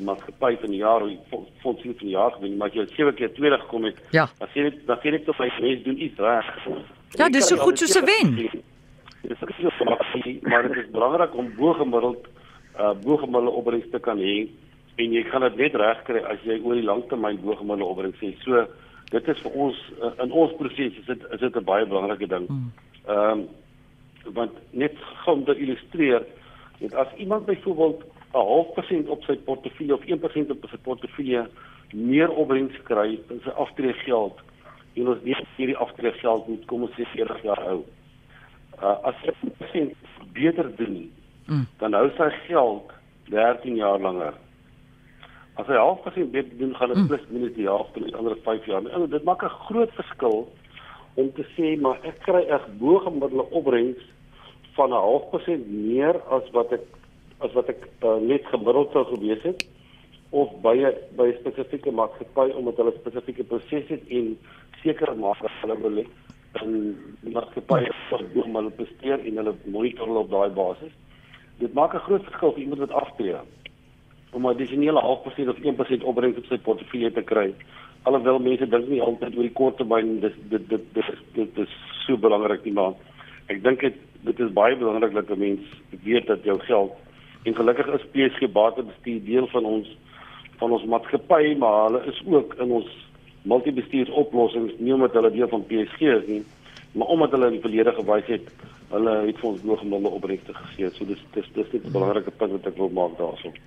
maatskappy 0.00 0.56
van 0.56 0.70
die 0.72 0.78
jaar 0.80 1.02
of 1.04 1.48
fonds 1.60 1.82
van 1.82 1.94
die 1.98 2.14
jaar 2.14 2.32
gewen, 2.32 2.56
maar 2.56 2.70
jy 2.72 2.86
het 2.86 2.94
sewe 2.96 3.12
keer 3.12 3.32
tweede 3.34 3.58
gekom 3.60 3.84
het. 3.84 3.98
Ja. 4.10 4.28
Dan 4.38 4.48
sê 4.54 4.62
dit 4.68 4.78
dan 4.86 5.00
sê 5.02 5.10
dit 5.12 5.24
tog 5.24 5.36
baie 5.36 5.52
mense 5.60 5.82
doen 5.84 6.00
iets 6.00 6.18
reg. 6.18 6.52
Ja, 7.18 7.28
dis 7.28 7.46
so 7.46 7.56
goed 7.56 7.78
soos 7.78 7.98
'n 7.98 8.04
wen. 8.04 8.36
Dit 9.22 9.30
is 9.30 9.42
ook 9.42 9.52
so 9.58 9.84
maar 10.42 10.68
dit 10.68 10.76
is 10.76 10.90
belangrik 10.90 11.34
om 11.36 11.54
bo-gemiddeld 11.56 12.26
uh 12.78 12.94
bo-gemiddelde 13.02 13.50
opbrengs 13.50 13.90
te 13.90 13.98
kan 13.98 14.18
hê 14.18 14.48
en 14.96 15.12
jy 15.12 15.22
kan 15.30 15.44
dit 15.46 15.56
net 15.56 15.74
regkry 15.80 16.20
as 16.28 16.42
jy 16.44 16.58
oor 16.60 16.76
die 16.76 16.86
langtermyn 16.86 17.40
bo-gemiddelde 17.40 17.90
opbrengs 17.94 18.20
sê. 18.20 18.34
So 18.44 18.66
dit 19.12 19.28
is 19.28 19.42
vir 19.44 19.58
ons 19.64 19.80
uh, 20.00 20.12
in 20.24 20.32
ons 20.32 20.54
proses 20.58 21.00
is 21.00 21.08
dit 21.08 21.26
is 21.32 21.40
dit 21.40 21.56
'n 21.56 21.64
baie 21.64 21.86
belangrike 21.86 22.28
ding. 22.28 22.46
Hmm. 22.46 22.72
Ehm 23.08 23.40
um, 23.40 23.48
want 24.34 24.52
net 24.70 24.94
om 25.26 25.44
te 25.44 25.54
illustreer, 25.58 26.22
dit 26.78 26.94
as 26.94 27.08
iemand 27.16 27.46
byvoorbeeld 27.46 28.04
'n 28.34 28.38
half 28.38 28.72
persent 28.74 29.08
op 29.08 29.24
sy 29.24 29.36
portefeulje 29.36 29.94
of 29.94 30.04
1% 30.06 30.50
op 30.50 30.68
sy 30.70 30.78
portefeulje 30.82 31.48
meer 31.92 32.30
opbrengs 32.30 32.76
kry 32.84 33.18
in 33.28 33.40
sy 33.44 33.50
aftreegeld 33.50 34.40
en 34.94 35.08
ons 35.08 35.22
nie 35.24 35.36
hierdie 35.56 35.76
aftreegeld 35.76 36.48
moet 36.48 36.64
kom 36.66 36.82
ons 36.82 36.94
sê 36.96 37.04
40 37.14 37.42
jaar 37.42 37.62
hou. 37.64 37.84
Uh, 38.82 38.96
as 39.08 39.16
hy 39.24 39.34
1% 39.40 39.92
beter 40.32 40.68
doen, 40.76 41.10
mm. 41.46 41.66
dan 41.78 41.92
hou 41.92 42.08
sy 42.16 42.28
geld 42.46 42.92
13 43.30 43.76
jaar 43.76 44.00
langer. 44.00 44.34
As 45.60 45.66
hy 45.66 45.76
half 45.76 46.02
persent 46.02 46.32
beter 46.32 46.56
doen, 46.58 46.74
gaan 46.76 46.88
dit 46.88 46.96
mm. 46.96 47.06
plus 47.06 47.24
minus 47.28 47.54
die 47.54 47.68
helfte 47.68 48.00
met 48.00 48.14
ander 48.14 48.36
5 48.44 48.66
jaar. 48.66 48.86
En 48.86 49.10
dit 49.10 49.24
maak 49.24 49.42
'n 49.44 49.58
groot 49.68 49.92
verskil 49.92 50.48
om 51.14 51.32
te 51.36 51.44
sê 51.56 51.76
maar 51.80 51.98
ek 52.08 52.22
kry 52.24 52.44
reg 52.48 52.66
bo 52.80 52.98
gemiddelde 52.98 53.50
opbrengs 53.50 54.02
van 54.76 54.88
'n 54.90 55.04
half 55.04 55.28
persent 55.30 55.68
meer 55.68 56.20
as 56.32 56.50
wat 56.52 56.72
ek 56.72 56.84
as 57.44 57.52
wat 57.52 57.68
ek 57.68 57.88
uh, 58.00 58.16
net 58.16 58.46
gemiddeld 58.46 58.92
sou 58.92 59.04
gewees 59.04 59.42
het 59.42 59.66
of 60.30 60.48
by 60.64 60.76
by 61.16 61.26
'n 61.28 61.38
spesifieke 61.40 61.92
maatskappy 61.92 62.48
omdat 62.56 62.76
hulle 62.76 62.94
spesifieke 62.96 63.44
prosesse 63.44 63.92
het 63.92 64.04
en 64.08 64.38
sekere 64.82 65.14
maak 65.14 65.40
dat 65.42 65.50
hulle 65.60 65.76
wil 65.82 66.04
en 66.60 66.72
maatskappy 67.20 67.82
wat 68.10 68.24
doen 68.32 68.50
maar 68.50 68.62
hulle 68.62 68.78
presteer 68.80 69.20
en 69.20 69.36
hulle 69.36 69.54
monitor 69.64 70.06
hulle 70.06 70.24
op 70.24 70.30
daai 70.30 70.50
basis. 70.50 70.92
Dit 71.58 71.74
maak 71.74 71.94
'n 71.94 72.06
groot 72.08 72.24
verskil 72.24 72.52
vir 72.52 72.62
iemand 72.62 72.80
wat 72.80 72.92
aftree 73.02 73.36
om 74.32 74.46
'n 74.46 74.54
addisionele 74.54 75.00
half 75.00 75.22
persent 75.22 75.48
of 75.48 75.58
1% 75.62 76.04
opbrengs 76.04 76.38
op 76.38 76.46
sy 76.46 76.58
portefeulje 76.58 77.12
te 77.12 77.22
kry. 77.22 77.54
Alhoewel 78.02 78.38
mense 78.38 78.68
dink 78.68 78.88
nie 78.88 79.00
altyd 79.00 79.36
oor 79.36 79.48
die 79.48 79.58
kort 79.60 79.76
termyn 79.76 80.20
dis 80.20 80.36
dit 80.50 80.68
dit 80.68 80.82
dis 80.94 81.10
dit 81.34 81.58
is 81.58 81.72
so 82.06 82.16
belangrik 82.16 82.64
nie 82.64 82.72
maar 82.72 82.94
ek 83.46 83.62
dink 83.62 83.80
dit 84.24 84.40
is 84.40 84.52
baie 84.52 84.76
belangrik 84.76 85.14
dat 85.14 85.30
'n 85.30 85.38
mens 85.38 85.60
weet 86.04 86.26
dat 86.26 86.44
jou 86.44 86.58
geld 86.58 86.92
En 87.42 87.54
gelukkig 87.54 87.86
is 87.86 88.10
PSG 88.10 88.52
batebestuur 88.52 89.24
deel 89.24 89.46
van 89.46 89.64
ons 89.64 89.96
van 90.56 90.70
ons 90.70 90.84
maatskappy, 90.84 91.56
maar 91.58 91.84
hulle 91.84 92.02
is 92.06 92.20
ook 92.26 92.54
in 92.62 92.70
ons 92.70 92.90
multibestuursoplossings 93.50 94.76
nie 94.78 94.92
omdat 94.94 95.16
hulle 95.18 95.30
deel 95.34 95.48
van 95.50 95.64
PSG 95.66 96.12
is 96.12 96.28
nie, 96.28 96.42
maar 96.92 97.10
omdat 97.10 97.34
hulle 97.34 97.48
in 97.50 97.56
die 97.56 97.64
verlede 97.64 97.94
gewys 97.96 98.28
het 98.30 98.52
hulle 98.92 99.16
het 99.24 99.40
vir 99.40 99.48
ons 99.48 99.64
hoëgemiddelde 99.64 100.12
opbrengste 100.20 100.54
gegee. 100.54 100.92
So 100.94 101.08
dis 101.08 101.24
dis 101.34 101.48
dis 101.56 101.72
net 101.72 101.86
'n 101.88 101.96
belangrike 101.96 102.30
punt 102.30 102.52
wat 102.52 102.66
ek 102.70 102.78
wil 102.78 102.94
maak 102.94 103.18
daaroor. 103.18 103.58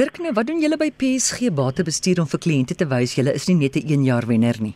Dirk, 0.00 0.16
nou, 0.24 0.30
wat 0.32 0.46
doen 0.48 0.62
julle 0.62 0.78
by 0.80 0.86
PSG 0.96 1.50
batebestuur 1.52 2.22
om 2.22 2.28
vir 2.32 2.40
kliënte 2.40 2.72
te 2.78 2.86
wys 2.88 3.18
julle 3.18 3.34
is 3.36 3.44
nie 3.50 3.56
net 3.58 3.74
'n 3.76 3.90
1 3.96 4.04
jaar 4.08 4.24
wenner 4.30 4.56
nie? 4.66 4.72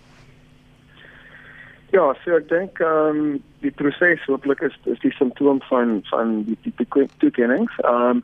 Ja, 1.96 2.12
so 2.24 2.36
ek 2.36 2.48
dink 2.50 2.80
ehm 2.80 3.08
um, 3.08 3.40
die 3.64 3.70
proses 3.70 4.26
hopelik 4.28 4.60
is 4.68 4.76
is 4.84 5.00
die 5.00 5.14
simptoom 5.16 5.62
van 5.70 6.02
van 6.10 6.44
die 6.44 6.58
die 6.64 7.08
toekennings. 7.24 7.72
Ehm 7.84 8.20
um, 8.20 8.22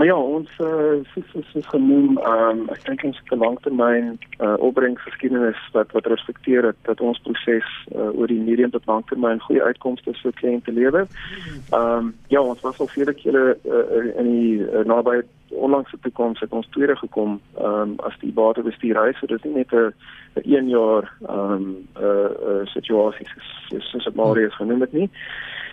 maar 0.00 0.08
ja, 0.08 0.16
ons 0.16 0.50
uh, 0.58 1.04
soos 1.12 1.26
soos 1.30 1.48
is 1.54 1.66
genoem 1.66 2.14
ehm 2.18 2.60
um, 2.60 2.60
ek 2.72 2.86
dink 2.86 3.02
ons 3.04 3.18
het 3.18 3.32
'n 3.34 3.42
langtermyn 3.44 4.06
uh, 4.38 4.54
opbrengsgeskiedenis 4.68 5.60
wat 5.74 5.92
wat 5.92 6.06
respekteer 6.06 6.62
dat 6.62 6.76
dat 6.88 7.00
ons 7.00 7.20
proses 7.26 7.68
uh, 7.92 8.08
oor 8.18 8.26
die 8.26 8.40
medium 8.40 8.70
tot 8.70 8.86
langtermyn 8.86 9.44
goeie 9.44 9.62
uitkomste 9.62 10.14
vir 10.22 10.32
kliënte 10.40 10.72
lewer. 10.72 11.04
Ehm 11.04 11.98
um, 11.98 12.14
ja, 12.28 12.40
ons 12.40 12.60
was 12.60 12.80
al 12.80 12.86
vele 12.86 13.12
kere 13.12 13.44
uh, 13.64 14.16
in 14.22 14.32
die 14.32 14.56
uh, 14.64 14.86
naby 14.88 15.20
onlangse 15.50 15.98
toekoms 16.00 16.40
het 16.40 16.52
ons 16.52 16.72
tweede 16.72 16.96
gekom 16.96 17.40
ehm 17.58 17.80
um, 17.80 17.94
as 18.08 18.16
die 18.24 18.32
batebestuur 18.32 19.04
hy 19.04 19.12
so 19.12 19.26
dis 19.26 19.44
nie 19.44 19.54
net 19.60 19.72
'n 19.72 19.92
'n 20.40 20.54
1 20.56 20.68
jaar 20.68 21.12
ehm 21.28 21.52
um, 21.52 21.76
'n 21.76 22.04
uh, 22.04 22.30
uh, 22.48 22.66
situasie 22.72 23.26
soos 23.28 23.90
soos 23.90 24.04
dit 24.04 24.14
Marius 24.14 24.56
genoem 24.56 24.80
het 24.80 24.92
nie. 24.92 25.10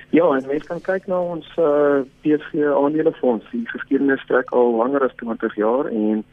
Ja, 0.09 0.25
en 0.35 0.47
mens 0.47 0.63
kan 0.63 0.81
kyk 0.81 1.07
na 1.07 1.19
ons 1.21 1.47
uh, 1.59 1.65
eh, 1.67 2.05
PSG 2.23 2.63
aandelefonds. 2.71 3.45
Die 3.51 3.67
geskiedenis 3.67 4.21
strek 4.23 4.51
al 4.55 4.75
langer 4.75 5.03
as 5.03 5.15
20 5.15 5.55
jaar 5.55 5.91
en 5.91 6.23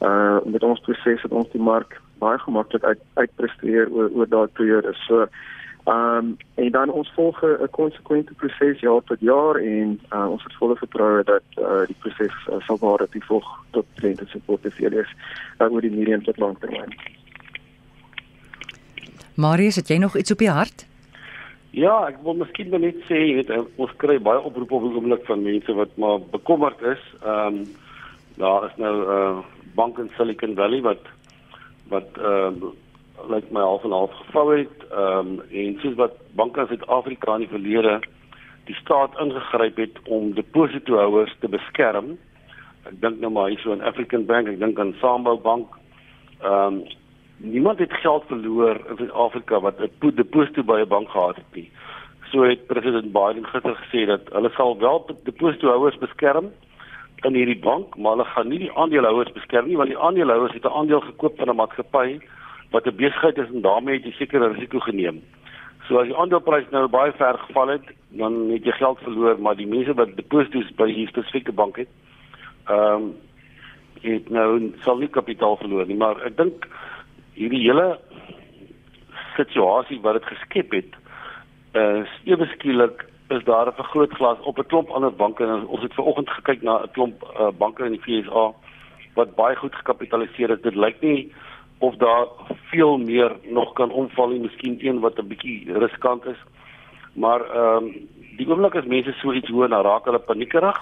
uh 0.00 0.38
met 0.44 0.62
ons 0.64 0.80
proses 0.80 1.22
het 1.22 1.32
ons 1.32 1.48
die 1.52 1.60
mark 1.60 2.00
baie 2.18 2.38
gemaklik 2.38 2.84
uit 2.84 3.00
uitpresteer 3.14 3.90
oor 3.92 4.08
oor 4.16 4.28
daai 4.28 4.48
periode. 4.56 4.94
So 5.06 5.26
Ehm 5.84 6.16
um, 6.16 6.36
en 6.54 6.70
dan 6.70 6.90
ons 6.90 7.12
volg 7.14 7.42
'n 7.42 7.70
konsekwente 7.70 8.32
proses 8.34 8.80
jaar 8.80 9.02
tot 9.04 9.20
jaar 9.20 9.54
en 9.54 10.00
uh, 10.12 10.30
ons 10.30 10.42
het 10.42 10.54
volle 10.54 10.76
vertroue 10.76 11.22
dat 11.24 11.42
uh, 11.58 11.86
die 11.86 11.96
proses 11.98 12.34
uh, 12.48 12.60
sal 12.60 12.78
word 12.78 12.98
dat 12.98 13.12
die 13.12 13.24
volg 13.24 13.46
tot 13.70 13.86
kliënte 13.94 14.26
se 14.28 14.38
portefeuilles 14.44 15.08
uh, 15.58 15.72
oor 15.72 15.80
die 15.80 15.90
medium 15.90 16.22
tot 16.24 16.36
lang 16.38 16.58
termyn. 16.58 16.94
Marius, 19.34 19.76
het 19.76 19.88
jy 19.88 19.96
nog 19.96 20.16
iets 20.16 20.30
op 20.30 20.38
die 20.38 20.50
hart? 20.50 20.86
Ja, 21.70 21.92
ek 22.08 22.18
wil 22.26 22.34
miskien 22.34 22.72
net 22.82 22.98
sê, 23.06 23.14
jy 23.14 23.34
weet, 23.38 23.50
ons 23.78 23.92
kry 24.02 24.16
baie 24.18 24.40
oproepe 24.42 24.74
op 24.74 24.86
die 24.88 24.96
oomblik 24.98 25.22
van 25.28 25.44
mense 25.44 25.74
wat 25.78 25.92
maar 26.02 26.18
bekommerd 26.32 26.82
is. 26.82 27.02
Ehm 27.22 27.62
um, 27.62 27.64
daar 28.40 28.64
is 28.66 28.76
nou 28.80 28.94
'n 28.96 29.10
uh, 29.14 29.38
bank 29.74 29.98
in 29.98 30.10
Silicon 30.16 30.54
Valley 30.54 30.80
wat 30.82 31.04
wat 31.88 32.08
ehm 32.18 32.62
uh, 32.62 32.72
lyk 33.28 33.50
my 33.50 33.60
half 33.60 33.84
en 33.84 33.90
half 33.90 34.12
gevou 34.24 34.58
het 34.58 34.78
ehm 34.90 35.38
um, 35.38 35.42
en 35.50 35.78
soos 35.82 35.94
wat 35.94 36.16
banke 36.34 36.60
in 36.60 36.66
Suid-Afrika 36.66 37.34
in 37.34 37.46
die 37.46 37.54
verlede 37.54 38.00
die 38.64 38.74
staat 38.74 39.18
ingegryp 39.20 39.76
het 39.76 39.96
om 40.04 40.34
depositohouers 40.34 41.36
te 41.40 41.48
beskerm. 41.48 42.18
Ek 42.84 43.00
dink 43.00 43.20
nou 43.20 43.30
maar 43.30 43.48
hier 43.48 43.62
so 43.62 43.74
'n 43.74 43.82
African 43.82 44.26
Bank, 44.26 44.48
ek 44.48 44.58
dink 44.58 44.78
aan 44.78 44.94
Sambou 45.00 45.38
Bank. 45.38 45.68
Ehm 46.42 46.74
um, 46.74 46.82
niemand 47.42 47.78
het 47.78 47.92
geld 47.92 48.24
verloor 48.26 48.76
in 48.88 48.96
Suid-Afrika 48.96 49.60
wat 49.60 49.80
'n 49.80 50.14
deposito 50.14 50.62
by 50.62 50.80
'n 50.80 50.88
bank 50.88 51.08
gehad 51.08 51.36
het 51.36 51.54
nie. 51.54 51.70
So 52.30 52.42
het 52.42 52.66
president 52.66 53.12
Biden 53.12 53.46
gister 53.46 53.76
gesê 53.76 54.06
dat 54.06 54.20
hulle 54.32 54.50
sal 54.50 54.78
wel 54.78 55.06
depositohouers 55.24 55.98
beskerm 55.98 56.52
in 57.14 57.34
hierdie 57.34 57.58
bank, 57.58 57.96
maar 57.96 58.12
hulle 58.12 58.24
gaan 58.24 58.48
nie 58.48 58.58
die 58.58 58.72
aandeelhouers 58.72 59.32
beskerm 59.32 59.66
nie 59.66 59.76
want 59.76 59.88
die 59.88 59.98
aandeelhouers 59.98 60.52
het 60.52 60.64
'n 60.64 60.76
aandeel 60.78 61.00
gekoop 61.00 61.36
van 61.38 61.48
'n 61.48 61.56
maatskappy 61.56 62.20
wat 62.70 62.86
'n 62.86 62.96
besigheid 62.96 63.38
is 63.38 63.48
en 63.54 63.60
daarmee 63.60 63.94
het 63.94 64.04
jy 64.04 64.12
sekere 64.12 64.52
risiko 64.52 64.78
geneem. 64.78 65.22
So 65.88 65.98
as 65.98 66.06
die 66.06 66.16
aandeleprys 66.16 66.70
nou 66.70 66.88
baie 66.88 67.12
ver 67.12 67.38
geval 67.38 67.68
het, 67.68 67.86
dan 68.08 68.50
het 68.50 68.64
jy 68.64 68.72
geld 68.72 68.98
verloor, 68.98 69.40
maar 69.40 69.56
die 69.56 69.66
mense 69.66 69.94
wat 69.94 70.16
deposito's 70.16 70.70
by 70.78 70.86
die 70.86 71.06
spesifieke 71.06 71.52
bank 71.52 71.76
het, 71.76 71.88
ehm 72.68 72.94
um, 72.94 73.14
het 74.00 74.30
nou 74.30 74.72
sal 74.80 74.96
nie 74.96 75.08
kapitaal 75.08 75.56
verloor 75.56 75.86
nie, 75.86 75.96
maar 75.96 76.22
ek 76.24 76.36
dink 76.36 76.68
hierdie 77.34 77.62
hele 77.66 77.98
situasie 79.36 80.00
wat 80.00 80.18
dit 80.18 80.24
geskep 80.24 80.72
het, 80.72 80.98
is 81.72 82.08
ewe 82.24 82.46
skielik 82.54 83.06
is 83.30 83.44
daar 83.44 83.66
'n 83.66 83.78
vergrootglas 83.82 84.40
op 84.40 84.58
'n 84.58 84.66
klomp 84.66 84.90
ander 84.90 85.12
banke 85.12 85.44
en 85.44 85.66
ons 85.66 85.82
het 85.82 85.94
vanoggend 85.94 86.30
gekyk 86.30 86.62
na 86.62 86.82
'n 86.82 86.90
klomp 86.92 87.22
uh, 87.22 87.50
banke 87.58 87.84
in 87.84 87.92
die 87.92 88.02
FSA 88.02 88.52
wat 89.14 89.34
baie 89.34 89.56
goed 89.56 89.74
gekapitaliseer 89.74 90.50
is. 90.50 90.60
Dit 90.60 90.74
lyk 90.74 91.00
nie 91.00 91.32
of 91.78 91.96
daar 91.96 92.26
veel 92.70 92.98
meer 92.98 93.36
nog 93.42 93.72
kan 93.72 93.90
omval 93.90 94.28
nie, 94.28 94.40
miskien 94.40 94.76
een 94.86 95.00
wat 95.00 95.18
'n 95.18 95.28
bietjie 95.28 95.78
riskant 95.78 96.24
is. 96.24 96.40
Maar 97.14 97.40
ehm 97.40 97.84
um, 97.84 98.08
die 98.36 98.48
oomblik 98.48 98.74
as 98.74 98.84
mense 98.84 99.12
so 99.12 99.32
iets 99.32 99.48
hoor, 99.48 99.68
dan 99.68 99.82
raak 99.82 100.04
hulle 100.04 100.18
paniekerig 100.18 100.78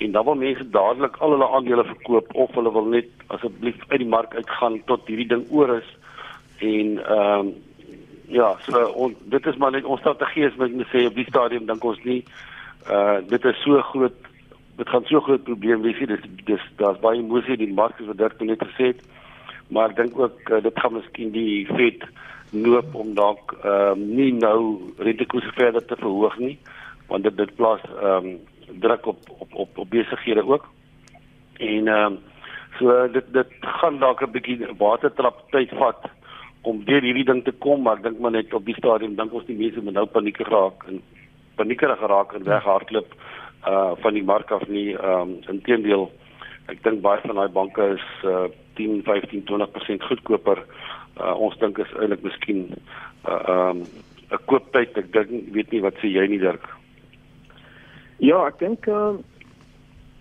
en 0.00 0.12
dan 0.12 0.24
wil 0.24 0.34
mense 0.34 0.64
dadelik 0.70 1.16
al 1.16 1.34
hulle 1.34 1.48
aandele 1.48 1.84
verkoop 1.84 2.34
of 2.34 2.54
hulle 2.56 2.72
wil 2.72 2.86
net 2.94 3.08
asseblief 3.26 3.82
uit 3.88 3.98
die 4.00 4.08
mark 4.08 4.34
uitgaan 4.34 4.78
tot 4.88 5.08
hierdie 5.10 5.28
ding 5.28 5.44
oor 5.50 5.74
is. 5.76 5.90
En 6.58 6.96
ehm 7.04 7.50
um, 7.50 7.52
ja, 8.30 8.56
so 8.62 8.80
on, 8.94 9.16
dit 9.34 9.46
is 9.46 9.56
maar 9.56 9.74
net 9.74 9.84
ons 9.84 10.00
strategie 10.00 10.46
is 10.46 10.56
met 10.56 10.72
sê 10.92 11.04
op 11.06 11.14
die 11.18 11.26
stadium 11.28 11.66
dink 11.66 11.84
ons 11.84 12.02
nie 12.06 12.22
uh 12.88 13.18
dit 13.28 13.44
is 13.44 13.62
so 13.64 13.80
groot 13.92 14.28
dit 14.78 14.88
gaan 14.88 15.04
so 15.10 15.20
groot 15.20 15.42
probleem 15.44 15.82
wees 15.82 15.98
dis 16.08 16.28
dis 16.48 16.68
daar's 16.76 17.00
baie 17.02 17.18
emosie 17.20 17.58
in 17.58 17.64
die 17.64 17.78
mark 17.80 17.98
wat 18.06 18.22
dit 18.22 18.46
net 18.48 18.62
gesê 18.68 18.92
het. 18.94 19.02
Maar 19.68 19.90
ek 19.90 19.96
dink 19.96 20.18
ook 20.18 20.50
uh, 20.50 20.62
dit 20.62 20.78
gaan 20.82 20.96
miskien 20.96 21.34
die 21.34 21.66
Fed 21.66 22.06
noop 22.50 22.94
om 22.94 23.14
dalk 23.14 23.52
ehm 23.60 23.98
um, 23.98 24.06
nie 24.16 24.32
nou 24.32 24.60
rentekoerse 24.98 25.52
verder 25.58 25.84
te 25.84 25.98
verhoog 26.00 26.38
nie 26.38 26.56
want 27.10 27.26
dit 27.26 27.36
dit 27.36 27.54
plaas 27.58 27.84
ehm 27.90 28.30
um, 28.30 28.38
druk 28.78 29.06
op 29.06 29.18
op 29.38 29.54
op, 29.54 29.78
op 29.78 29.90
besighede 29.90 30.46
ook. 30.46 30.68
En 31.58 31.88
ehm 31.88 32.12
um, 32.12 32.18
so 32.78 33.08
dit 33.12 33.32
dit 33.32 33.50
gaan 33.60 33.98
dalk 33.98 34.22
'n 34.22 34.30
bietjie 34.30 34.66
watertrap 34.78 35.50
tyd 35.50 35.70
vat 35.70 36.10
om 36.62 36.84
deur 36.84 37.02
hierdie 37.02 37.24
ding 37.24 37.44
te 37.44 37.52
kom 37.52 37.82
maar 37.82 37.96
ek 37.96 38.02
dink 38.02 38.18
maar 38.18 38.30
net 38.30 38.54
op 38.54 38.64
die 38.64 38.76
stadium 38.76 39.16
dink 39.16 39.32
ons 39.32 39.46
die 39.46 39.56
mense 39.56 39.80
moet 39.80 39.94
nou 39.94 40.06
paniek 40.06 40.36
geraak 40.36 40.84
en 40.88 41.02
paniekerig 41.56 41.98
geraak 41.98 42.32
en 42.32 42.44
weghardloop 42.44 43.14
uh 43.66 43.92
van 44.02 44.14
die 44.14 44.24
mark 44.24 44.50
af 44.50 44.68
nie 44.68 44.96
ehm 44.96 45.20
um, 45.20 45.38
inteendeel 45.48 46.10
ek 46.68 46.82
dink 46.82 47.00
baie 47.00 47.20
van 47.20 47.36
daai 47.36 47.48
banke 47.48 47.92
is 47.98 48.06
uh 48.24 48.48
10 48.80 49.02
15 49.04 49.44
20% 49.44 50.06
goedkoper. 50.08 50.64
Uh, 51.20 51.34
ons 51.36 51.56
dink 51.58 51.78
is 51.78 51.90
eintlik 52.00 52.22
miskien 52.24 52.60
uh, 53.28 53.40
um, 53.54 53.82
'n 54.30 54.44
kooptyd. 54.46 54.96
Ek 54.96 55.12
dink 55.12 55.52
weet 55.52 55.72
nie 55.72 55.82
wat 55.84 55.98
sê 56.00 56.08
jy 56.08 56.26
nie 56.30 56.38
Dirk 56.38 56.64
Ja 58.20 58.44
ek 58.46 58.58
dink 58.60 58.86
uh, 58.86 59.16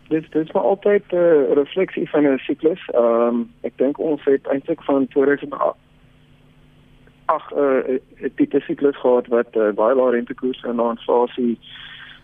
dit 0.10 0.32
dit 0.32 0.46
is 0.46 0.52
maar 0.52 0.64
altyd 0.64 1.04
'n 1.12 1.16
uh, 1.16 1.54
refleksie 1.54 2.10
van 2.10 2.24
'n 2.24 2.38
siklus 2.38 2.84
ehm 2.88 3.28
um, 3.28 3.52
ek 3.62 3.74
dink 3.76 4.00
ons 4.00 4.24
het 4.24 4.48
eintlik 4.48 4.84
van 4.84 5.08
2008 5.08 5.78
ag 7.26 7.52
'n 7.54 7.60
uh, 7.60 8.00
'n 8.24 8.32
tipe 8.36 8.60
siklus 8.60 8.98
gehad 8.98 9.28
wat 9.28 9.56
uh, 9.56 9.70
baie 9.72 9.96
lae 9.96 10.12
rentekoerse 10.12 10.68
en 10.68 10.80
inflasie 10.80 11.60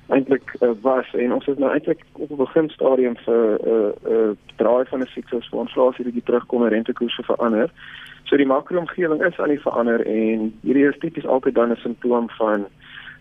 eintlik 0.08 0.56
uh, 0.62 0.70
was 0.82 1.14
en 1.14 1.34
ons 1.34 1.48
is 1.48 1.58
nou 1.58 1.72
eintlik 1.72 2.02
op 2.12 2.30
'n 2.32 2.44
beginstadium 2.46 3.18
vir 3.18 3.60
'n 3.60 3.68
uh, 3.68 3.74
'n 3.74 4.12
uh, 4.12 4.28
uh, 4.28 4.32
draai 4.56 4.86
van 4.86 5.00
'n 5.00 5.14
siklus 5.16 5.50
waar 5.50 5.62
inflasie 5.62 6.06
bietjie 6.06 6.24
terugkom 6.24 6.64
en 6.64 6.70
rentekoerse 6.70 7.24
verander. 7.24 7.70
So 8.24 8.38
die 8.38 8.46
makroomgewing 8.46 9.26
is 9.26 9.40
aan 9.40 9.54
die 9.54 9.62
verander 9.62 10.06
en 10.06 10.60
hierdie 10.62 10.88
is 10.88 10.98
tipies 11.00 11.28
altyd 11.28 11.56
dan 11.56 11.72
'n 11.72 11.76
simptoom 11.76 12.30
van 12.30 12.66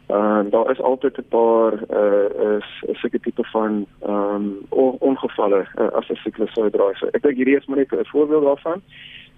ehm 0.07 0.47
uh, 0.47 0.51
daar 0.51 0.71
is 0.71 0.81
altyd 0.81 1.19
'n 1.19 1.29
paar 1.29 1.73
uh 1.73 2.59
is 2.59 2.69
'n 2.91 2.95
sekere 2.95 3.23
tipe 3.23 3.45
van 3.45 3.87
ehm 4.03 4.35
um, 4.35 4.97
ongevalle 4.99 5.67
uh, 5.79 5.89
as 5.99 6.09
'n 6.09 6.15
siklus 6.25 6.53
sou 6.53 6.71
draai. 6.71 6.95
So 6.95 7.07
ek 7.07 7.23
dink 7.23 7.37
hierdie 7.37 7.57
is 7.57 7.67
maar 7.67 7.79
net 7.79 7.93
'n 7.93 8.05
voorbeeld 8.05 8.45
daarvan. 8.45 8.83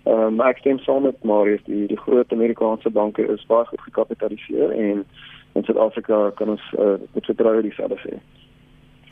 Ehm 0.02 0.40
um, 0.40 0.40
ek 0.40 0.58
stem 0.58 0.78
saam 0.78 1.02
met 1.02 1.22
Marius, 1.22 1.64
die 1.64 1.86
die 1.86 1.98
groot 1.98 2.32
Amerikaanse 2.32 2.90
banke 2.90 3.22
is 3.26 3.46
baie 3.46 3.64
goed 3.64 3.80
gekapitaliseer 3.80 4.70
en 4.70 5.04
in 5.52 5.64
Suid-Afrika 5.64 6.30
kan 6.34 6.48
ons 6.48 6.62
uh, 6.78 6.94
met 7.12 7.24
vertroue 7.24 7.62
dieselfde 7.62 7.98
sê. 8.04 8.18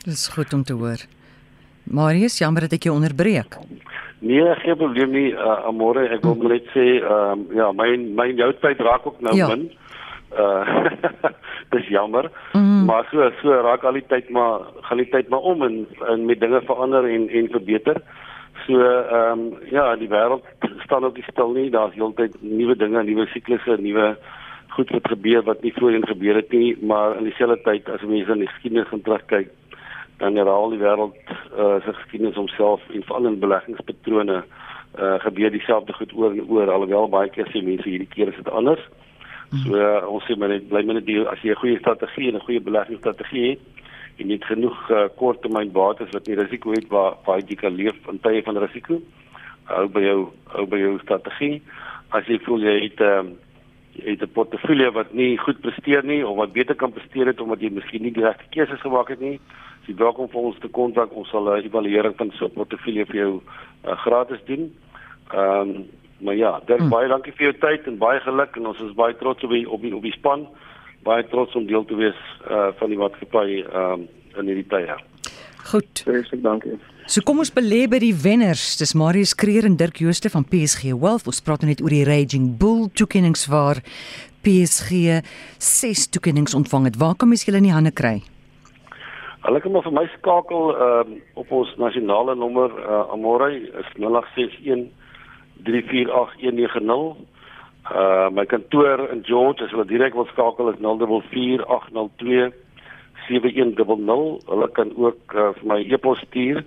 Dis 0.05 0.27
goed 0.27 0.53
om 0.53 0.63
te 0.63 0.73
hoor. 0.73 1.01
Marius, 1.83 2.37
jammer 2.37 2.61
dat 2.61 2.73
ek 2.73 2.83
jou 2.83 2.95
onderbreek. 2.95 3.57
Nee, 4.19 4.55
geen 4.55 4.77
probleem 4.77 5.11
nie. 5.11 5.31
Uh, 5.33 5.65
Amore, 5.69 6.07
ek 6.09 6.23
wil 6.25 6.37
net 6.49 6.69
sê, 6.73 6.85
ehm 7.01 7.31
um, 7.31 7.47
ja, 7.53 7.71
my 7.71 7.89
my 8.21 8.29
jou 8.33 8.53
tyd 8.61 8.79
raak 8.79 9.05
ook 9.05 9.19
nou 9.21 9.35
ja. 9.35 9.47
min. 9.51 9.67
Uh 10.33 10.89
dis 11.73 11.87
jammer. 11.87 12.31
Mm. 12.53 12.85
Maar 12.85 13.07
so 13.11 13.29
so 13.41 13.61
raak 13.61 13.83
al 13.83 13.99
die 13.99 14.05
tyd 14.07 14.29
maar 14.29 14.59
gaan 14.81 14.97
die 14.97 15.09
tyd 15.09 15.29
maar 15.29 15.39
om 15.39 15.63
en, 15.63 15.87
en 16.07 16.25
met 16.25 16.39
dinge 16.39 16.61
verander 16.61 17.09
en 17.09 17.29
en 17.29 17.49
verbeter. 17.49 18.01
So 18.65 18.79
ehm 18.79 19.39
um, 19.39 19.53
ja, 19.69 19.95
die 19.95 20.09
wêreld 20.09 20.43
staan 20.85 21.05
op 21.05 21.15
die 21.15 21.27
stil 21.27 21.51
nie. 21.51 21.69
Daar's 21.69 21.93
heeltyd 21.93 22.35
nuwe 22.41 22.75
dinge, 22.75 23.03
nuwe 23.03 23.25
siklusse, 23.25 23.77
nuwe 23.79 24.15
goed 24.75 24.89
wat 24.89 25.07
gebeur 25.07 25.43
wat 25.43 25.61
nie 25.61 25.73
voorheen 25.75 26.07
gebeur 26.07 26.35
het 26.35 26.51
nie, 26.51 26.75
maar 26.81 27.15
in 27.17 27.23
dieselfde 27.29 27.61
tyd 27.63 27.89
as 27.89 28.03
mense 28.03 28.31
in 28.31 28.43
die 28.43 28.51
geskiedenis 28.51 28.87
gaan 28.87 29.03
terugkyk, 29.05 29.51
dan 30.19 30.35
herhaal 30.39 30.73
die 30.73 30.81
wêreld 30.81 31.15
uh, 31.31 31.77
sy 31.85 31.93
geskiedenis 32.01 32.39
homself 32.39 32.83
en 32.91 33.05
veral 33.07 33.29
in 33.31 33.39
beleggingspatrone 33.39 34.41
uh, 34.41 35.15
gebeur 35.27 35.53
dieselfde 35.55 35.95
goed 35.95 36.13
oor 36.15 36.35
en 36.35 36.43
oor 36.49 36.71
alhoewel 36.71 37.09
baie 37.11 37.31
keer 37.31 37.47
sê 37.51 37.63
mense 37.63 37.87
hierdie 37.87 38.11
keer 38.11 38.31
is 38.31 38.39
dit 38.41 38.51
anders. 38.51 38.83
So 39.63 39.77
uh, 39.77 40.03
ons 40.09 40.25
sê 40.27 40.35
maar 40.35 40.49
net 40.49 40.67
bly 40.69 40.83
met 40.83 41.05
die 41.05 41.19
as 41.21 41.41
jy 41.41 41.51
'n 41.53 41.61
goeie 41.61 41.79
strategie 41.79 42.29
en 42.29 42.35
'n 42.35 42.47
goeie 42.47 42.61
beleggingsstrategie 42.61 43.49
het 43.49 43.61
en 44.17 44.27
jy 44.27 44.37
het 44.39 44.45
genoeg 44.45 44.77
uh, 44.91 45.07
korttermyn 45.19 45.71
bates 45.71 46.11
wat 46.11 46.27
nie 46.27 46.35
risiko 46.35 46.71
het 46.71 46.87
waar 46.89 47.17
waar 47.25 47.39
jy 47.39 47.55
kan 47.55 47.75
leef 47.75 47.95
in 48.11 48.19
tye 48.19 48.41
van 48.43 48.57
risiko. 48.57 49.01
Hou 49.63 49.87
by 49.87 50.01
jou 50.01 50.19
hou 50.53 50.65
by 50.65 50.77
jou 50.77 50.99
strategie. 50.99 51.61
As 52.09 52.25
jy 52.27 52.39
voel 52.45 52.61
jy 52.63 52.75
het 52.83 53.01
uh, 53.01 53.23
jy 53.95 54.15
het 54.15 54.23
'n 54.23 54.33
portefeulje 54.33 54.91
wat 54.91 55.13
nie 55.13 55.37
goed 55.37 55.61
presteer 55.61 56.03
nie 56.03 56.25
of 56.27 56.35
wat 56.37 56.53
beter 56.53 56.75
kan 56.75 56.91
presteer 56.91 57.27
het 57.27 57.41
omdat 57.41 57.61
jy 57.61 57.69
miskien 57.69 58.01
nie 58.01 58.11
die 58.11 58.23
regte 58.23 58.45
keuses 58.49 58.81
gemaak 58.81 59.09
het 59.09 59.19
nie. 59.19 59.39
Jy 59.87 59.95
welkom 59.95 60.29
vir 60.29 60.41
ons 60.41 60.59
te 60.59 60.67
kontak, 60.67 61.13
ons 61.13 61.29
sal 61.29 61.45
'n 61.45 61.63
evaluering 61.63 62.15
van 62.17 62.31
so 62.31 62.45
'n 62.45 62.53
portefeulje 62.53 63.05
vir 63.05 63.15
jou 63.15 63.41
uh, 63.85 63.97
gratis 63.97 64.41
doen. 64.45 64.73
Ehm 65.33 65.69
um, 65.69 65.85
maar 66.19 66.35
ja, 66.35 66.59
Dirk, 66.65 66.79
hmm. 66.79 66.89
baie 66.93 67.09
dankie 67.11 67.33
vir 67.35 67.49
jou 67.49 67.55
tyd 67.59 67.87
en 67.87 67.97
baie 68.01 68.19
geluk 68.23 68.55
en 68.55 68.71
ons 68.71 68.81
is 68.85 68.95
baie 68.95 69.15
trots 69.19 69.43
op 69.43 69.51
die 69.51 69.65
op 69.69 69.81
die, 69.81 69.95
op 69.95 70.03
die 70.05 70.15
span. 70.15 70.47
Baie 71.05 71.25
trots 71.29 71.55
om 71.55 71.67
deel 71.69 71.85
te 71.85 71.97
wees 71.99 72.21
uh 72.49 72.71
van 72.79 72.93
die 72.93 72.99
maatskappy 72.99 73.47
ehm 73.63 73.91
um, 73.99 74.07
in 74.35 74.51
hierdie 74.51 74.67
tye. 74.71 74.97
Goed. 75.71 76.03
Baie 76.05 76.41
dankie. 76.43 76.77
So 77.05 77.21
kom 77.21 77.37
ons 77.43 77.51
belê 77.53 77.83
by 77.85 77.99
die 78.01 78.15
wenners. 78.17 78.63
Dis 78.79 78.95
Marius 78.97 79.35
Kreer 79.37 79.67
en 79.67 79.75
Dirk 79.77 79.99
Jooste 80.01 80.31
van 80.33 80.45
PSG 80.49 80.95
Wealth. 80.97 81.27
Ons 81.29 81.43
praat 81.45 81.61
net 81.67 81.83
oor 81.85 81.93
die 81.93 82.05
Raging 82.07 82.55
Bull 82.57 82.87
toekennings 82.97 83.45
waar 83.51 83.83
PSG 84.41 85.21
6 85.61 86.07
toekennings 86.15 86.57
ontvang 86.57 86.89
het. 86.89 86.97
Waar 86.97 87.13
kan 87.13 87.29
mens 87.29 87.45
hulle 87.45 87.61
in 87.61 87.69
die 87.69 87.75
hande 87.75 87.93
kry? 87.93 88.23
Hulle 89.45 89.61
kan 89.61 89.75
maar 89.75 89.85
vir 89.85 89.93
my 89.93 90.05
skakel 90.15 90.71
uh, 90.73 91.05
op 91.37 91.51
ons 91.53 91.75
nasionale 91.77 92.33
nommer 92.37 92.73
uh, 92.81 93.03
Amore 93.13 93.51
is 93.53 93.89
0861 94.01 94.89
348190. 95.65 97.15
Uh 97.85 98.29
my 98.33 98.45
kantoor 98.45 99.11
in 99.13 99.21
George 99.23 99.63
as 99.63 99.71
hulle 99.71 99.85
direk 99.85 100.13
wil 100.17 100.27
skakel 100.31 100.69
is 100.73 100.79
044802 100.81 102.53
7100. 103.27 104.45
Hulle 104.49 104.69
kan 104.71 104.97
ook 104.97 105.33
uh, 105.33 105.49
vir 105.59 105.67
my 105.73 105.79
e-pos 105.85 106.19
stuur 106.27 106.63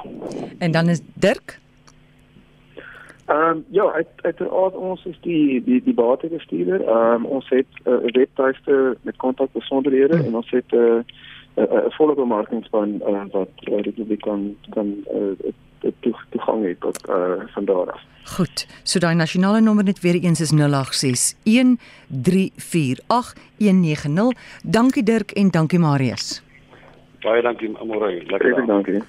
En 0.57 0.71
dan 0.71 0.89
is 0.89 1.01
Dirk 1.13 1.61
Ehm 3.31 3.49
um, 3.49 3.65
ja, 3.69 3.91
uit 3.91 4.07
uiteraard 4.15 4.75
ons 4.75 5.05
is 5.05 5.17
die 5.21 5.63
die 5.63 5.81
die 5.83 5.93
batebestuurder. 5.93 6.81
Ehm 6.81 7.13
um, 7.13 7.25
ons 7.25 7.49
het 7.49 7.67
uh, 7.83 7.93
'n 7.93 8.05
uh, 8.05 8.11
webtuiste 8.11 8.97
met 9.01 9.15
kontakbesonderhede 9.15 10.23
en 10.23 10.35
ons 10.35 10.49
het 10.49 10.71
'n 10.71 10.75
uh, 10.75 10.99
'n 11.55 11.61
uh, 11.61 11.89
volle 11.89 12.15
bemarkingspan 12.15 13.01
uh, 13.07 13.23
wat 13.31 13.49
uh, 13.59 13.81
die 13.83 13.91
publiek 13.91 14.21
kan 14.21 14.55
kan 14.69 14.87
uh, 15.11 15.51
toe 15.99 16.15
toegang 16.29 16.65
het 16.67 16.79
tot 16.79 17.09
uh, 17.09 17.15
van 17.45 17.65
daar 17.65 17.91
af. 17.91 18.01
Goed. 18.23 18.67
So 18.83 18.99
daai 18.99 19.15
nasionale 19.15 19.61
nommer 19.61 19.83
net 19.83 19.99
weer 19.99 20.23
eens 20.23 20.39
is 20.39 20.51
0861348190. 20.53 20.57
Dankie 24.63 25.03
Dirk 25.03 25.31
en 25.31 25.49
dankie 25.49 25.79
Marius. 25.79 26.43
Baie 27.21 27.41
dankie 27.41 27.77
Amorey. 27.77 28.23
Lekker. 28.27 28.65
Dankie. 28.65 29.01